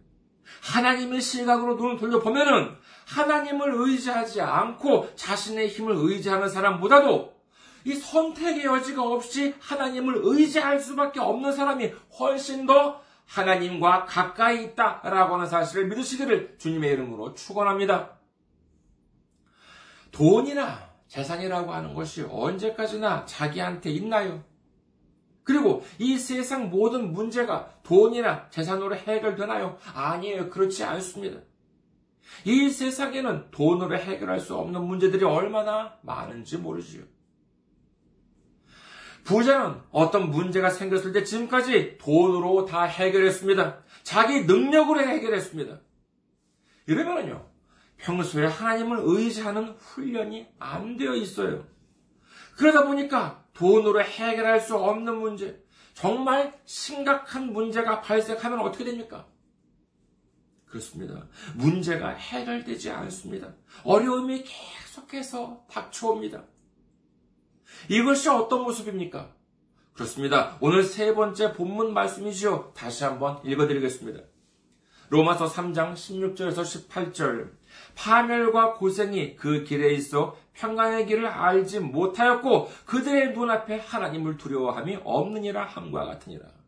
하나님의 0.62 1.20
시각으로 1.20 1.76
눈을 1.76 1.98
돌려보면은 1.98 2.76
하나님을 3.06 3.72
의지하지 3.74 4.40
않고 4.40 5.14
자신의 5.14 5.68
힘을 5.68 5.94
의지하는 5.96 6.48
사람보다도 6.48 7.31
이 7.84 7.94
선택의 7.94 8.64
여지가 8.64 9.02
없이 9.02 9.54
하나님을 9.60 10.20
의지할 10.22 10.80
수밖에 10.80 11.20
없는 11.20 11.52
사람이 11.52 11.92
훨씬 12.18 12.66
더 12.66 13.00
하나님과 13.26 14.04
가까이 14.04 14.64
있다라고 14.64 15.34
하는 15.34 15.46
사실을 15.46 15.88
믿으시기를 15.88 16.56
주님의 16.58 16.92
이름으로 16.92 17.34
축원합니다. 17.34 18.18
돈이나 20.10 20.90
재산이라고 21.08 21.72
하는 21.72 21.94
것이 21.94 22.22
언제까지나 22.22 23.24
자기한테 23.26 23.90
있나요? 23.90 24.44
그리고 25.44 25.84
이 25.98 26.18
세상 26.18 26.70
모든 26.70 27.12
문제가 27.12 27.70
돈이나 27.82 28.48
재산으로 28.50 28.94
해결되나요? 28.94 29.78
아니에요. 29.94 30.50
그렇지 30.50 30.84
않습니다. 30.84 31.40
이 32.44 32.70
세상에는 32.70 33.50
돈으로 33.50 33.96
해결할 33.98 34.40
수 34.40 34.56
없는 34.56 34.84
문제들이 34.84 35.24
얼마나 35.24 35.98
많은지 36.02 36.58
모르지요. 36.58 37.02
부자는 39.24 39.80
어떤 39.90 40.30
문제가 40.30 40.70
생겼을 40.70 41.12
때 41.12 41.24
지금까지 41.24 41.98
돈으로 41.98 42.66
다 42.66 42.84
해결했습니다. 42.84 43.78
자기 44.02 44.44
능력으로 44.44 45.00
해결했습니다. 45.00 45.80
이러면요, 46.86 47.48
평소에 47.98 48.46
하나님을 48.46 48.98
의지하는 49.00 49.74
훈련이 49.78 50.48
안 50.58 50.96
되어 50.96 51.14
있어요. 51.14 51.66
그러다 52.56 52.84
보니까 52.84 53.44
돈으로 53.54 54.02
해결할 54.02 54.60
수 54.60 54.76
없는 54.76 55.18
문제, 55.20 55.62
정말 55.94 56.58
심각한 56.64 57.52
문제가 57.52 58.00
발생하면 58.00 58.60
어떻게 58.60 58.84
됩니까? 58.84 59.26
그렇습니다. 60.66 61.28
문제가 61.54 62.08
해결되지 62.08 62.90
않습니다. 62.90 63.54
어려움이 63.84 64.42
계속해서 64.42 65.66
닥쳐옵니다. 65.70 66.44
이것이 67.88 68.28
어떤 68.28 68.62
모습입니까? 68.62 69.30
그렇습니다. 69.94 70.56
오늘 70.60 70.84
세 70.84 71.14
번째 71.14 71.52
본문 71.52 71.92
말씀이지요. 71.92 72.72
다시 72.74 73.04
한번 73.04 73.40
읽어드리겠습니다. 73.44 74.20
로마서 75.10 75.46
3장 75.46 75.92
16절에서 75.92 76.62
18절. 76.62 77.50
파멸과 77.94 78.74
고생이 78.74 79.36
그 79.36 79.64
길에 79.64 79.92
있어 79.92 80.36
평강의 80.54 81.06
길을 81.06 81.26
알지 81.26 81.80
못하였고 81.80 82.70
그들의 82.86 83.32
눈앞에 83.34 83.78
하나님을 83.78 84.38
두려워함이 84.38 85.00
없느니라 85.04 85.64
함과 85.64 86.06
같으니라. 86.06 86.61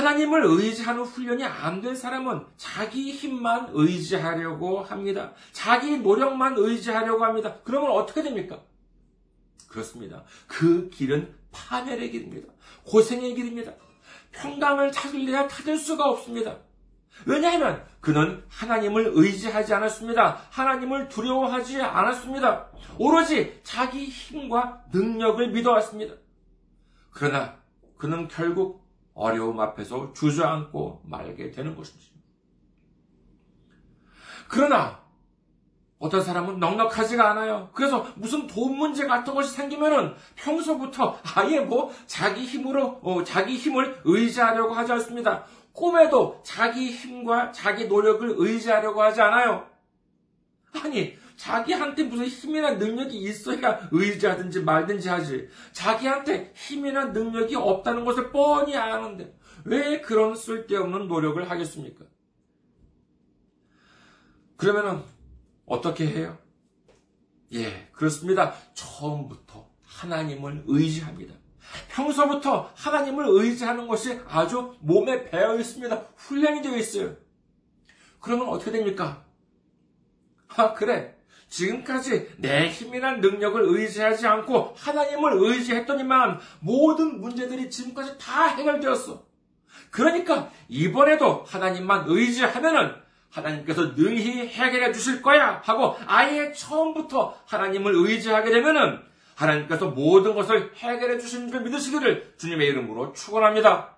하나님을 0.00 0.44
의지하는 0.44 1.02
훈련이 1.04 1.42
안 1.44 1.80
된 1.80 1.96
사람은 1.96 2.44
자기 2.56 3.12
힘만 3.12 3.68
의지하려고 3.72 4.80
합니다. 4.82 5.32
자기 5.52 5.98
노력만 5.98 6.54
의지하려고 6.58 7.24
합니다. 7.24 7.56
그러면 7.64 7.90
어떻게 7.92 8.22
됩니까? 8.22 8.60
그렇습니다. 9.68 10.24
그 10.46 10.90
길은 10.90 11.34
파멸의 11.52 12.10
길입니다. 12.10 12.52
고생의 12.84 13.34
길입니다. 13.34 13.72
평강을 14.32 14.92
찾으려야 14.92 15.48
찾을 15.48 15.78
수가 15.78 16.04
없습니다. 16.10 16.58
왜냐하면 17.24 17.82
그는 18.00 18.42
하나님을 18.48 19.12
의지하지 19.14 19.72
않았습니다. 19.72 20.42
하나님을 20.50 21.08
두려워하지 21.08 21.80
않았습니다. 21.80 22.68
오로지 22.98 23.60
자기 23.62 24.04
힘과 24.06 24.82
능력을 24.92 25.48
믿어왔습니다. 25.52 26.14
그러나 27.10 27.56
그는 27.96 28.28
결국 28.28 28.85
어려움 29.16 29.58
앞에서 29.58 30.12
주저앉고 30.12 31.02
말게 31.04 31.50
되는 31.50 31.74
것입니다. 31.74 32.12
그러나 34.48 35.00
어떤 35.98 36.22
사람은 36.22 36.60
넉넉하지가 36.60 37.30
않아요. 37.30 37.70
그래서 37.72 38.06
무슨 38.16 38.46
돈 38.46 38.76
문제 38.76 39.06
같은 39.06 39.34
것이 39.34 39.50
생기면은 39.50 40.14
평소부터 40.36 41.18
아예 41.34 41.60
뭐 41.60 41.90
자기 42.06 42.44
힘으로 42.44 43.00
어, 43.02 43.24
자기 43.24 43.56
힘을 43.56 44.02
의지하려고 44.04 44.74
하지 44.74 44.92
않습니다. 44.92 45.44
꿈에도 45.72 46.40
자기 46.44 46.90
힘과 46.90 47.52
자기 47.52 47.86
노력을 47.86 48.34
의지하려고 48.36 49.02
하지 49.02 49.22
않아요. 49.22 49.66
아니 50.84 51.16
자기한테 51.36 52.04
무슨 52.04 52.26
힘이나 52.26 52.72
능력이 52.72 53.16
있어야 53.18 53.88
의지하든지 53.92 54.62
말든지 54.62 55.08
하지. 55.08 55.48
자기한테 55.72 56.52
힘이나 56.54 57.06
능력이 57.06 57.54
없다는 57.54 58.04
것을 58.04 58.30
뻔히 58.32 58.76
아는데 58.76 59.36
왜 59.64 60.00
그런 60.00 60.34
쓸데없는 60.34 61.08
노력을 61.08 61.48
하겠습니까? 61.48 62.04
그러면은 64.56 65.02
어떻게 65.66 66.06
해요? 66.06 66.38
예, 67.52 67.88
그렇습니다. 67.92 68.54
처음부터 68.74 69.70
하나님을 69.82 70.64
의지합니다. 70.66 71.34
평소부터 71.88 72.70
하나님을 72.74 73.26
의지하는 73.28 73.88
것이 73.88 74.20
아주 74.28 74.74
몸에 74.80 75.24
배어 75.24 75.56
있습니다. 75.58 75.96
훈련이 76.16 76.62
되어 76.62 76.76
있어요. 76.76 77.16
그러면 78.20 78.48
어떻게 78.48 78.70
됩니까? 78.70 79.24
아, 80.48 80.72
그래. 80.72 81.15
지금까지 81.48 82.28
내 82.38 82.68
힘이나 82.68 83.12
능력을 83.12 83.60
의지하지 83.62 84.26
않고 84.26 84.74
하나님을 84.76 85.32
의지했더니만 85.34 86.40
모든 86.60 87.20
문제들이 87.20 87.70
지금까지 87.70 88.18
다 88.18 88.46
해결되었어. 88.46 89.24
그러니까 89.90 90.50
이번에도 90.68 91.44
하나님만 91.46 92.04
의지하면은 92.08 92.94
하나님께서 93.30 93.94
능히 93.94 94.48
해결해 94.48 94.92
주실 94.92 95.22
거야 95.22 95.60
하고 95.64 95.96
아예 96.06 96.52
처음부터 96.52 97.38
하나님을 97.46 97.94
의지하게 97.94 98.50
되면은 98.50 99.00
하나님께서 99.34 99.90
모든 99.90 100.34
것을 100.34 100.72
해결해 100.76 101.18
주신 101.18 101.50
줄 101.50 101.60
믿으시기를 101.60 102.34
주님의 102.38 102.68
이름으로 102.68 103.12
축원합니다. 103.12 103.96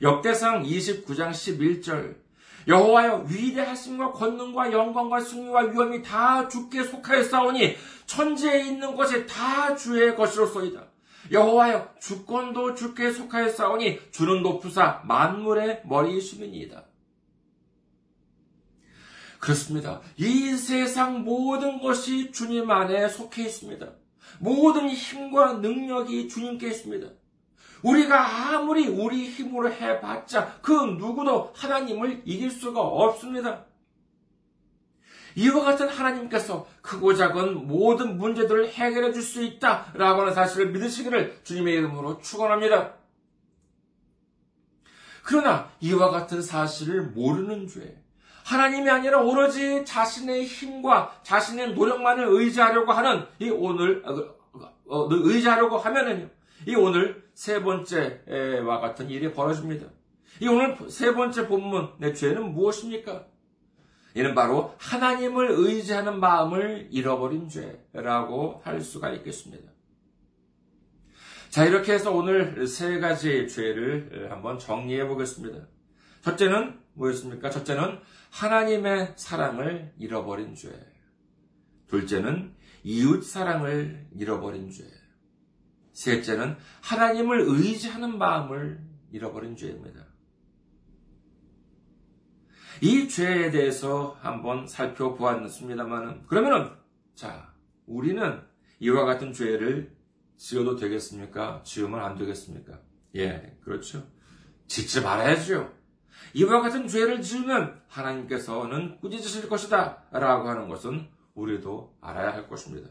역대상 0.00 0.62
29장 0.62 1.30
11절 1.30 2.27
여호와여 2.68 3.24
위대하심과 3.28 4.12
권능과 4.12 4.72
영광과 4.72 5.20
승리와 5.20 5.62
위엄이 5.62 6.02
다 6.02 6.46
주께 6.48 6.84
속하여 6.84 7.24
싸우니 7.24 7.76
천지에 8.06 8.66
있는 8.66 8.94
것이 8.94 9.26
다 9.26 9.74
주의 9.74 10.14
것이로소이다. 10.14 10.86
여호와여 11.30 11.94
주권도 11.98 12.74
주께 12.74 13.10
속하여 13.10 13.48
싸우니 13.48 14.10
주는 14.10 14.42
높으사 14.42 15.02
만물의 15.06 15.82
머리이시니이다. 15.86 16.84
그렇습니다. 19.40 20.00
이 20.16 20.54
세상 20.56 21.24
모든 21.24 21.80
것이 21.80 22.32
주님 22.32 22.70
안에 22.70 23.08
속해 23.08 23.44
있습니다. 23.44 23.86
모든 24.40 24.90
힘과 24.90 25.54
능력이 25.54 26.28
주님께 26.28 26.68
있습니다. 26.68 27.08
우리가 27.82 28.54
아무리 28.54 28.88
우리 28.88 29.28
힘으로 29.28 29.70
해봤자 29.70 30.58
그 30.62 30.72
누구도 30.72 31.52
하나님을 31.54 32.22
이길 32.24 32.50
수가 32.50 32.80
없습니다. 32.80 33.64
이와 35.36 35.62
같은 35.64 35.88
하나님께서 35.88 36.66
크고 36.82 37.14
작은 37.14 37.68
모든 37.68 38.18
문제들을 38.18 38.70
해결해 38.70 39.12
줄 39.12 39.22
수 39.22 39.42
있다라고 39.42 40.22
하는 40.22 40.34
사실을 40.34 40.70
믿으시기를 40.72 41.40
주님의 41.44 41.74
이름으로 41.74 42.20
축원합니다. 42.20 42.94
그러나 45.22 45.70
이와 45.80 46.10
같은 46.10 46.40
사실을 46.42 47.02
모르는 47.02 47.68
죄, 47.68 48.02
하나님이 48.44 48.88
아니라 48.88 49.20
오로지 49.20 49.84
자신의 49.84 50.46
힘과 50.46 51.20
자신의 51.22 51.74
노력만을 51.74 52.26
의지하려고 52.28 52.92
하는 52.92 53.26
이 53.38 53.50
오늘 53.50 54.02
어, 54.06 54.14
어, 54.88 55.08
의지하려고 55.10 55.76
하면은요. 55.76 56.30
이 56.66 56.74
오늘 56.74 57.28
세 57.34 57.62
번째와 57.62 58.80
같은 58.80 59.10
일이 59.10 59.32
벌어집니다. 59.32 59.86
이 60.40 60.48
오늘 60.48 60.76
세 60.90 61.14
번째 61.14 61.48
본문의 61.48 62.14
죄는 62.14 62.52
무엇입니까? 62.52 63.26
이는 64.14 64.34
바로 64.34 64.74
하나님을 64.78 65.50
의지하는 65.50 66.18
마음을 66.18 66.88
잃어버린 66.90 67.48
죄라고 67.48 68.60
할 68.64 68.80
수가 68.80 69.10
있겠습니다. 69.12 69.70
자, 71.50 71.64
이렇게 71.64 71.92
해서 71.92 72.12
오늘 72.12 72.66
세 72.66 72.98
가지 72.98 73.48
죄를 73.48 74.28
한번 74.30 74.58
정리해 74.58 75.06
보겠습니다. 75.06 75.66
첫째는 76.22 76.78
뭐였습니까? 76.94 77.50
첫째는 77.50 78.00
하나님의 78.30 79.14
사랑을 79.16 79.92
잃어버린 79.98 80.54
죄. 80.54 80.68
둘째는 81.86 82.54
이웃 82.82 83.22
사랑을 83.24 84.08
잃어버린 84.14 84.70
죄. 84.70 84.84
셋째는 85.98 86.56
하나님을 86.80 87.40
의지하는 87.48 88.18
마음을 88.18 88.80
잃어버린 89.10 89.56
죄입니다. 89.56 90.06
이 92.80 93.08
죄에 93.08 93.50
대해서 93.50 94.16
한번 94.20 94.68
살펴보았습니다만은, 94.68 96.26
그러면은, 96.26 96.70
자, 97.16 97.52
우리는 97.86 98.40
이와 98.78 99.04
같은 99.06 99.32
죄를 99.32 99.96
지어도 100.36 100.76
되겠습니까? 100.76 101.62
지으면 101.64 102.00
안 102.00 102.16
되겠습니까? 102.16 102.78
예, 103.16 103.58
그렇죠. 103.64 104.06
짓지 104.68 105.00
말아야죠. 105.00 105.74
이와 106.34 106.60
같은 106.60 106.86
죄를 106.86 107.20
지으면 107.22 107.82
하나님께서는 107.88 109.00
꾸짖으실 109.00 109.48
것이다. 109.48 110.04
라고 110.12 110.48
하는 110.48 110.68
것은 110.68 111.08
우리도 111.34 111.96
알아야 112.00 112.32
할 112.34 112.48
것입니다. 112.48 112.88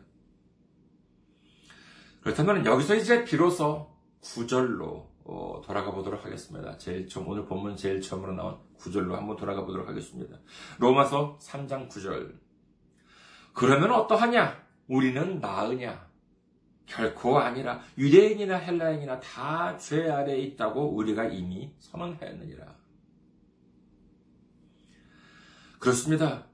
그렇다면 2.27 2.65
여기서 2.65 2.95
이제 2.95 3.23
비로소 3.23 3.89
구절로 4.19 5.09
어, 5.23 5.61
돌아가 5.63 5.91
보도록 5.91 6.25
하겠습니다. 6.25 6.77
제일 6.77 7.07
처음, 7.07 7.29
오늘 7.29 7.45
본문 7.45 7.77
제일 7.77 8.01
처음으로 8.01 8.33
나온 8.33 8.57
구절로 8.75 9.15
한번 9.15 9.37
돌아가 9.37 9.63
보도록 9.63 9.87
하겠습니다. 9.87 10.37
로마서 10.77 11.37
3장 11.41 11.87
9절. 11.87 12.37
그러면 13.53 13.93
어떠하냐? 13.93 14.61
우리는 14.89 15.39
나으냐? 15.39 16.05
결코 16.85 17.39
아니라 17.39 17.79
유대인이나 17.97 18.57
헬라인이나 18.57 19.21
다 19.21 19.77
죄 19.77 20.09
아래에 20.09 20.39
있다고 20.39 20.95
우리가 20.95 21.27
이미 21.27 21.73
선언하였느니라. 21.79 22.75
그렇습니다. 25.79 26.45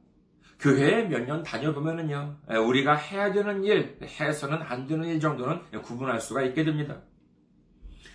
교회에 0.63 1.03
몇 1.09 1.25
년 1.25 1.43
다녀보면은요, 1.43 2.37
우리가 2.67 2.95
해야 2.95 3.33
되는 3.33 3.65
일, 3.65 3.97
해서는 4.01 4.61
안 4.61 4.87
되는 4.87 5.03
일 5.09 5.19
정도는 5.19 5.61
구분할 5.81 6.21
수가 6.21 6.41
있게 6.43 6.63
됩니다. 6.63 7.01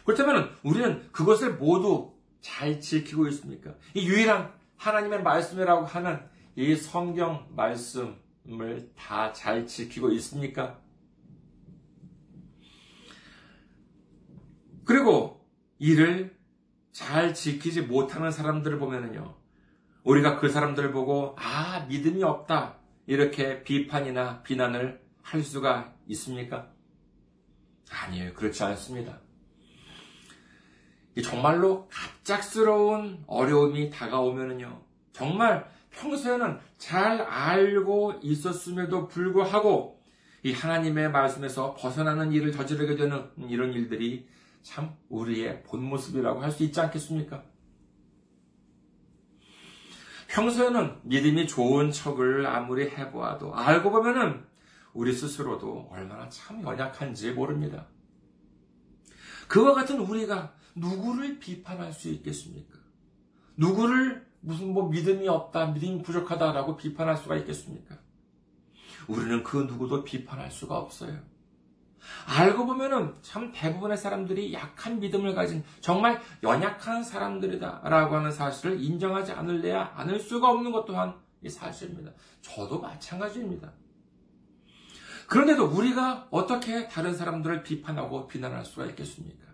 그렇다면 0.06 0.50
우리는 0.62 1.12
그것을 1.12 1.56
모두 1.56 2.14
잘 2.40 2.80
지키고 2.80 3.28
있습니까? 3.28 3.74
이 3.92 4.08
유일한 4.08 4.50
하나님의 4.76 5.22
말씀이라고 5.22 5.84
하는 5.84 6.20
이 6.56 6.74
성경 6.74 7.46
말씀을 7.54 8.90
다 8.96 9.30
잘 9.34 9.66
지키고 9.66 10.10
있습니까? 10.12 10.80
그리고 14.86 15.46
이를 15.78 16.34
잘 16.92 17.34
지키지 17.34 17.82
못하는 17.82 18.30
사람들을 18.30 18.78
보면은요, 18.78 19.34
우리가 20.04 20.38
그 20.38 20.48
사람들을 20.48 20.92
보고, 20.92 21.34
아, 21.38 21.84
믿음이 21.88 22.22
없다. 22.22 22.76
이렇게 23.06 23.62
비판이나 23.62 24.42
비난을 24.42 25.00
할 25.22 25.42
수가 25.42 25.94
있습니까? 26.08 26.70
아니에요. 27.90 28.32
그렇지 28.34 28.62
않습니다. 28.64 29.18
정말로 31.22 31.88
갑작스러운 31.90 33.24
어려움이 33.26 33.90
다가오면은요, 33.90 34.82
정말 35.12 35.68
평소에는 35.90 36.58
잘 36.76 37.20
알고 37.22 38.20
있었음에도 38.22 39.08
불구하고 39.08 40.00
이 40.44 40.52
하나님의 40.52 41.10
말씀에서 41.10 41.74
벗어나는 41.74 42.30
일을 42.32 42.52
저지르게 42.52 42.94
되는 42.94 43.28
이런 43.48 43.72
일들이 43.72 44.28
참 44.62 44.94
우리의 45.08 45.64
본 45.64 45.82
모습이라고 45.82 46.40
할 46.40 46.52
수 46.52 46.62
있지 46.62 46.80
않겠습니까? 46.80 47.42
평소에는 50.38 51.00
믿음이 51.02 51.48
좋은 51.48 51.90
척을 51.90 52.46
아무리 52.46 52.88
해보아도 52.88 53.52
알고 53.56 53.90
보면은 53.90 54.46
우리 54.92 55.12
스스로도 55.12 55.88
얼마나 55.90 56.28
참 56.28 56.62
연약한지 56.62 57.32
모릅니다. 57.32 57.86
그와 59.48 59.74
같은 59.74 59.98
우리가 59.98 60.54
누구를 60.76 61.40
비판할 61.40 61.92
수 61.92 62.08
있겠습니까? 62.10 62.78
누구를 63.56 64.28
무슨 64.40 64.72
뭐 64.72 64.88
믿음이 64.88 65.26
없다, 65.26 65.72
믿음이 65.72 66.02
부족하다라고 66.02 66.76
비판할 66.76 67.16
수가 67.16 67.36
있겠습니까? 67.38 67.98
우리는 69.08 69.42
그 69.42 69.56
누구도 69.56 70.04
비판할 70.04 70.52
수가 70.52 70.78
없어요. 70.78 71.18
알고 72.26 72.66
보면은 72.66 73.14
참 73.22 73.52
대부분의 73.52 73.96
사람들이 73.96 74.52
약한 74.52 75.00
믿음을 75.00 75.34
가진 75.34 75.64
정말 75.80 76.20
연약한 76.42 77.02
사람들이다라고 77.02 78.16
하는 78.16 78.30
사실을 78.32 78.82
인정하지 78.82 79.32
않을래야 79.32 79.92
않을 79.96 80.20
수가 80.20 80.50
없는 80.50 80.72
것 80.72 80.84
또한 80.84 81.14
이 81.42 81.48
사실입니다. 81.48 82.12
저도 82.40 82.80
마찬가지입니다. 82.80 83.72
그런데도 85.28 85.66
우리가 85.66 86.28
어떻게 86.30 86.88
다른 86.88 87.14
사람들을 87.14 87.62
비판하고 87.62 88.28
비난할 88.28 88.64
수가 88.64 88.86
있겠습니까? 88.86 89.46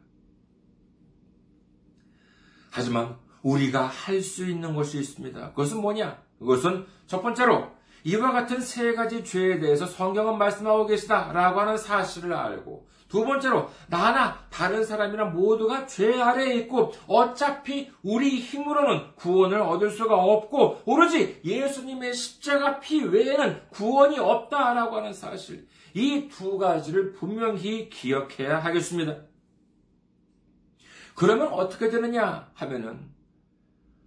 하지만 2.70 3.16
우리가 3.42 3.86
할 3.86 4.22
수 4.22 4.48
있는 4.48 4.74
것이 4.74 4.98
있습니다. 4.98 5.50
그것은 5.50 5.80
뭐냐? 5.80 6.22
그것은 6.38 6.86
첫 7.06 7.22
번째로 7.22 7.72
이와 8.04 8.32
같은 8.32 8.60
세 8.60 8.94
가지 8.94 9.24
죄에 9.24 9.58
대해서 9.58 9.86
성경은 9.86 10.38
말씀하고 10.38 10.86
계시다라고 10.86 11.60
하는 11.60 11.76
사실을 11.76 12.34
알고 12.34 12.86
두 13.08 13.24
번째로 13.24 13.70
나나 13.88 14.38
다른 14.50 14.84
사람이나 14.84 15.26
모두가 15.26 15.86
죄 15.86 16.20
아래에 16.20 16.56
있고 16.56 16.92
어차피 17.06 17.90
우리 18.02 18.40
힘으로는 18.40 19.14
구원을 19.14 19.60
얻을 19.60 19.90
수가 19.90 20.16
없고 20.16 20.82
오로지 20.84 21.40
예수님의 21.44 22.12
십자가 22.12 22.80
피 22.80 23.02
외에는 23.04 23.68
구원이 23.70 24.18
없다라고 24.18 24.96
하는 24.96 25.12
사실 25.12 25.66
이 25.94 26.28
두 26.28 26.58
가지를 26.58 27.12
분명히 27.12 27.88
기억해야 27.88 28.58
하겠습니다. 28.58 29.16
그러면 31.14 31.48
어떻게 31.52 31.88
되느냐 31.88 32.50
하면은 32.54 33.12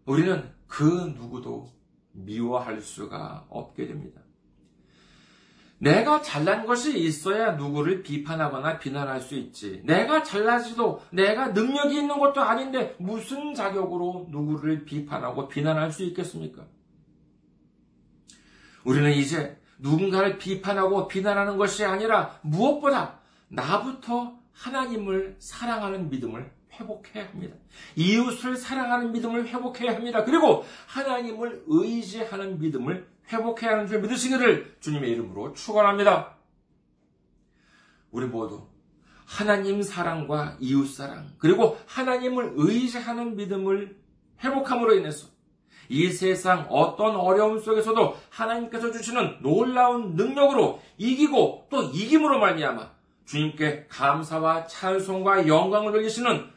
우리는 0.06 0.54
그 0.68 0.84
누구도 1.18 1.72
미워할 2.18 2.82
수가 2.82 3.45
없게 3.49 3.88
됩니다. 3.88 4.22
내가 5.80 6.22
잘난 6.22 6.65
것이 6.65 6.97
있어야 6.99 7.51
누구를 7.51 8.01
비판하거나 8.01 8.80
비난할 8.80 9.22
수 9.22 9.36
있지. 9.36 9.82
내가 9.86 10.24
잘나지도 10.24 11.03
내가 11.11 11.49
능력이 11.49 11.95
있는 11.95 12.18
것도 12.20 12.41
아닌데 12.41 12.95
무슨 12.99 13.53
자격으로 13.53 14.28
누구를 14.30 14.86
비판하고 14.86 15.47
비난할 15.47 15.91
수 15.91 16.03
있겠습니까? 16.03 16.65
우리는 18.84 19.11
이제 19.11 19.59
누군가를 19.80 20.39
비판하고 20.39 21.07
비난하는 21.07 21.57
것이 21.57 21.86
아니라 21.86 22.39
무엇보다 22.41 23.20
나부터 23.49 24.39
하나님을 24.53 25.36
사랑하는 25.39 26.09
믿음을 26.09 26.57
회복해야 26.80 27.28
합니다. 27.28 27.55
이웃을 27.95 28.55
사랑하는 28.55 29.11
믿음을 29.11 29.47
회복해야 29.47 29.95
합니다. 29.95 30.23
그리고 30.23 30.65
하나님을 30.88 31.63
의지하는 31.67 32.59
믿음을 32.59 33.07
회복해야 33.32 33.73
하는 33.73 33.88
줄 33.88 34.01
믿으시기를 34.01 34.78
주님의 34.80 35.11
이름으로 35.11 35.53
축원합니다. 35.53 36.36
우리 38.11 38.25
모두 38.25 38.67
하나님 39.25 39.82
사랑과 39.82 40.55
이웃 40.59 40.86
사랑 40.88 41.28
그리고 41.38 41.78
하나님을 41.86 42.53
의지하는 42.55 43.36
믿음을 43.36 43.97
회복함으로 44.43 44.95
인해서 44.95 45.28
이 45.89 46.09
세상 46.09 46.67
어떤 46.69 47.15
어려움 47.15 47.59
속에서도 47.59 48.17
하나님께서 48.30 48.91
주시는 48.91 49.41
놀라운 49.41 50.15
능력으로 50.15 50.82
이기고 50.97 51.67
또 51.69 51.84
이김으로 51.84 52.39
말미암아 52.39 52.91
주님께 53.25 53.88
감사와 53.89 54.67
찬송과 54.67 55.47
영광을 55.47 55.91
돌리시는 55.91 56.57